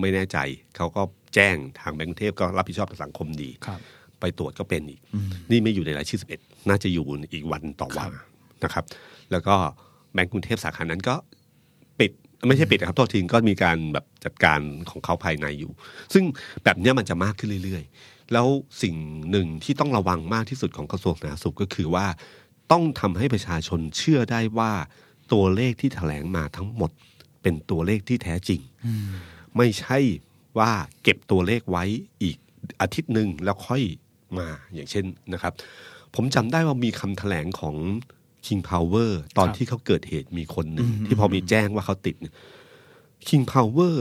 [0.00, 0.38] ไม่แน่ใจ
[0.76, 1.02] เขาก็
[1.34, 3.80] แจ้งทางแบงก์กรุงเทพก็รับผิดชอบต่อสังคมดีครับ
[4.20, 8.12] ไปตรวจก็เป็นอีกอืมนี่ไม่อยู่ในรายชื่อ11 น่าจะอยู่อีกวันต่อวันครับ
[8.64, 8.84] นะครับ
[9.30, 9.54] แล้วก็
[10.12, 11.14] แบงก์กรุงเทพสาขานั้นก็
[11.98, 12.10] ปิด
[12.46, 15.72] ไม่ใช่ปิดนะครับโทษทีก็มีการแบบจัดการของเขาภายในอยู่
[16.14, 16.24] ซึ่ง
[16.64, 18.46] แบบเนี้ยมันจะมากขึ้นเรื่อยๆ แล้ว
[18.82, 18.94] สิ่ง
[19.30, 22.06] หนึ่งที่ต้องระวังมากที่สุดของกระทรวงสาธารณสุขก็คือว่า
[22.72, 24.72] ต้องทำให้ประชาชนเชื่อได้ว่า
[25.32, 26.90] ตัวเลขที่แถลงมาทั้งหมด
[27.42, 29.12] เป็นตัวเลขที่แท้จริงอืม
[29.56, 29.98] ไม่ใช่
[30.58, 30.70] ว่า
[31.02, 31.84] เก็บตัวเลขไว้
[32.22, 32.36] อีก
[32.80, 33.82] อาทิตย์หนึ่งแล้วค่อย
[34.38, 35.52] มาอย่างเช่นนะครับ
[36.14, 37.76] ผมจำได้ว่ามีคำแถลงของ
[38.46, 42.34] King Power ตอนครับที่เขาเกิดเหตุมีคนหนึ่งอืมที่พอมีแจ้งว่าเขาติดเนี่ย
[43.28, 43.96] King Power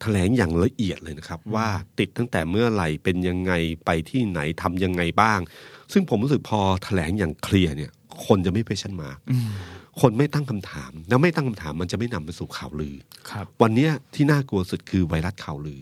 [0.00, 3.52] แถลงอย่างละเอียดเลยนะครับ ว่าติดตั้งแต่เมื่อไหร่เป็นยังไง
[3.84, 5.40] ไปที่ไหนทำยังไงบ้าง
[5.92, 7.92] ซึ่งผมรู้สึกพอแถลงอย่างเคลียร์เนี่ย
[8.26, 9.50] คนจะไม่เพชันมาอืม
[10.00, 12.96] คนไม่ตั้งคำถาม แล้วไม่ตั้งคำถามมันจะไม่นำไปสู่ข่าวลือ
[13.30, 15.80] ครับ วันเนี้ยที่น่ากลัวสุดคือไวรัสข่าวลือ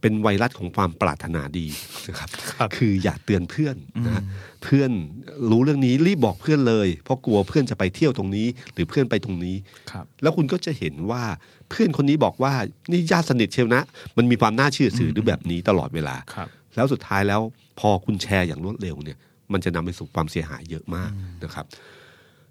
[0.00, 1.66] เป็นไวรัสของความปรารถนาดี
[2.08, 3.76] นะครับครับคืออยากเตือนเพื่อน
[4.06, 4.22] นะ
[4.64, 4.90] เพื่อน
[5.50, 9.56] รู้เรื่องนี้รีบบอกเพื่อนเลย เพราะกลัวเพื่อนจะไปเที่ยวตรงนี้ หรือเพื่อนไปตรงนี้
[9.90, 11.22] ครับแล้วคุณก็จะเห็นว่า
[11.70, 12.52] เพื่อนคนนี้บอกว่า
[12.90, 13.82] นี่ญาติสนิทเชียวนะ
[14.16, 17.40] มันมีความน่าเชื่อถือด้วยแบบนี้ตลอดเวลาครับแล้วสุดท้ายแล้ว
[17.80, 19.18] พอคุณแชร์อย่างรวดเร็วเนี่ย
[19.52, 21.10] มันจะนำไปสู่ความเสียหายเยอะมาก
[21.44, 21.66] นะครับ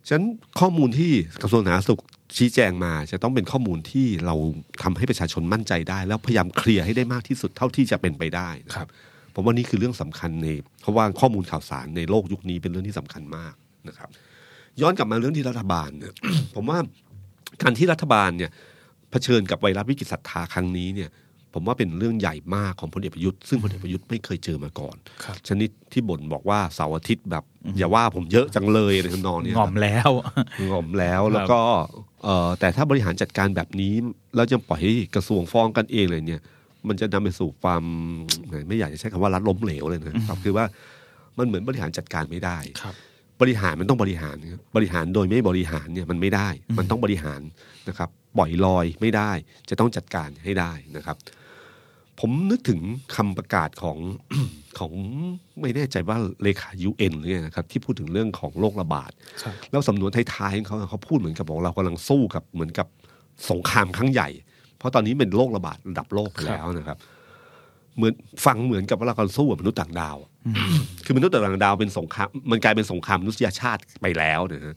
[0.07, 0.27] ฉะนั้น
[0.59, 2.01] ข้อมูลที่กระทรวงสาธารณสุข
[2.37, 4.35] ชี้แจงมาจะต้องเป็นข้อมูลที่เรา
[4.83, 8.87] ทำให้ประชาชนมั่นใจได้ แล้วพยายามเคลียร์ให้ได้มากที่สุดเท่าที่จะเป็นไปได้นะครับ
[9.35, 10.47] ผมว่านี่คือเรื่องสำคัญใน
[10.81, 13.53] เพราะว่าข้อมูลข่าวสารในโลกยุคนี้เป็นเรื่องที่สำคัญมาก
[13.87, 14.09] นะครับ
[14.81, 16.13] ย้อนกลับมาเรื่องที่รัฐบาลเนี่ย
[16.55, 16.79] ผมว่า
[17.61, 18.51] การที่รัฐบาลเนี่ย
[19.11, 21.09] เผชิญกับไวรัสวิกฤตศรัทธาครั้งนี้เนี่ย
[21.53, 27.43] ผมว่าเป็นเรื่องใหญ่มากของพลเอกประยุทธ์ซึ่งพลเอกประยุทธ์ไม่เคยเจอมาก่อนครับชนิดที่บ่นบอกว่าเสาร์อาทิตย์แบบ
[27.77, 30.09] อย่าว่าผมเยอะจังเลยอะไรทำนองเนี้ยงคอรับมแล้ว
[30.71, 32.08] งอมแล้วแล้วก็เอ่อ
[32.59, 33.93] แต่ถ้าบริหารจัดการแบบนี้
[34.35, 36.41] แล้วยังปล่อยให้กระทรวงฟ้องกันเองเลยเนี่ย
[36.87, 37.83] มันจะนำไปสู่ความ
[38.67, 40.65] ไม่อยากจะใช้คำว่ารัฐล้มเหลวเลยนะครับคือว่า
[41.37, 42.95] มันเหมือนบริหารจัดการไม่ได้ครับ
[43.41, 47.41] บริหารมันต้องบริหารครับบริหารโดยไม่บริหารเนี่ยมันไม่ได้ มันต้องบริหาร
[47.89, 49.31] นะครับ ปล่อยลอยไม่ได้
[49.69, 51.17] จะต้องจัดการให้ได้นะครับ
[52.19, 52.79] ผมนึกถึง
[53.15, 53.97] คำประกาศของ
[54.79, 54.91] ของ
[55.61, 59.11] ไม่แน่ใจว่าเลขายูเอ็นเนี่ยนะครับที่พูดถึงเรื่องของโรคระบาด
[59.43, 62.87] ครับแล้วสำนวนท้ายๆของเขาเขาพูดเหมือนกับบอกเรากำลังสู้กับเหมือนกับ
[63.49, 64.29] สงครามครั้งใหญ่
[64.77, 66.97] เพราะตอนนี้เป็นโรคระบาดระดับโลกไปแล้วนะครับ
[67.97, 68.13] เหมือน
[68.45, 70.17] ฟังเหมือนกับว่าเรากำลังสู้กับมนุษย์ต่างดาว
[71.05, 74.75] คือมนุษย์ต่างดาวเป็นสงครามมันกลายเป็นสงครามมนุษยชาติไปแล้วนะฮะ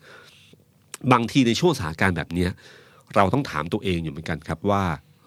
[1.13, 2.51] บางทีในช่วงสถานการณ์แบบเนี้ย
[3.17, 4.83] เราต้องถามตัวเองอยู่เหมือนกันครับว่า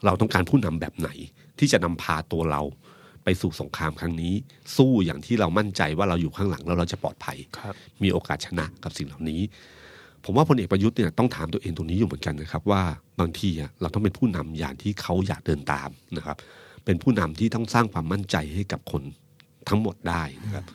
[0.05, 1.09] เราต้องการผู้นำแบบไหน
[1.59, 2.61] ที่จะนำพาตัวเรา
[3.26, 4.34] ไปสู่สงครามครั้งนี้
[4.78, 9.41] สู้อย่างที่เรามั่นใจว่าเราอยู่ข้างหลังแล้วเราจะปลอดภัยครับมีโอกาสชนะกับสิ่งเหล่านี้
[10.26, 12.84] ผมว่าพลเอกประยุทธ์เนี่ยต้องถามตัวเองตรงนี้อยู่เหมือนกันนะครับ ว่า
[13.19, 16.38] บางทีอะเราต้องเป็นผู้นำอย่างที่เขาอยากเดินตามนะครับ
[16.86, 19.03] เป็นผู้นำที่ต้องสร้างความมั่นใจให้กับคน
[19.69, 20.65] ทั้งหมดได้นะครับ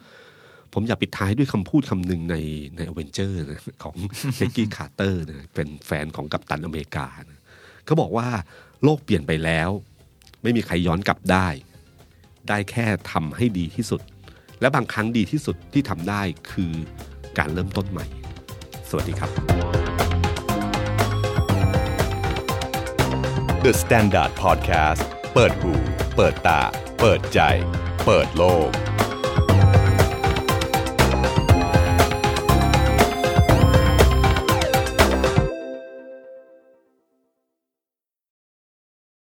[0.74, 2.36] ผมอยากปิดท้ายด้วยคำพูดคำหนึ่งใน
[2.76, 3.96] ในอเวนเจอร์นะของ
[4.36, 7.40] เพกกี้คาร์เตอร์นะเป็นแฟนของกัปตันอเมริกานะ
[7.84, 8.28] เขาบอกว่า
[8.84, 9.70] โลกเปลี่ยนไปแล้ว
[10.42, 11.46] ไม่มีใครย้อนกลับได้
[12.50, 14.00] ได้แค่ทำให้ดีที่สุด
[14.60, 16.72] และบางครั้งดีที่สุดที่ทำได้คือ
[17.38, 18.06] การเริ่มต้นใหม่
[18.88, 19.30] สวัสดีครับ
[23.64, 25.02] The Standard Podcast
[25.34, 25.72] เปิดหู
[26.16, 26.60] เปิดตา
[27.00, 27.40] เปิดใจ
[28.06, 28.70] เปิดโลก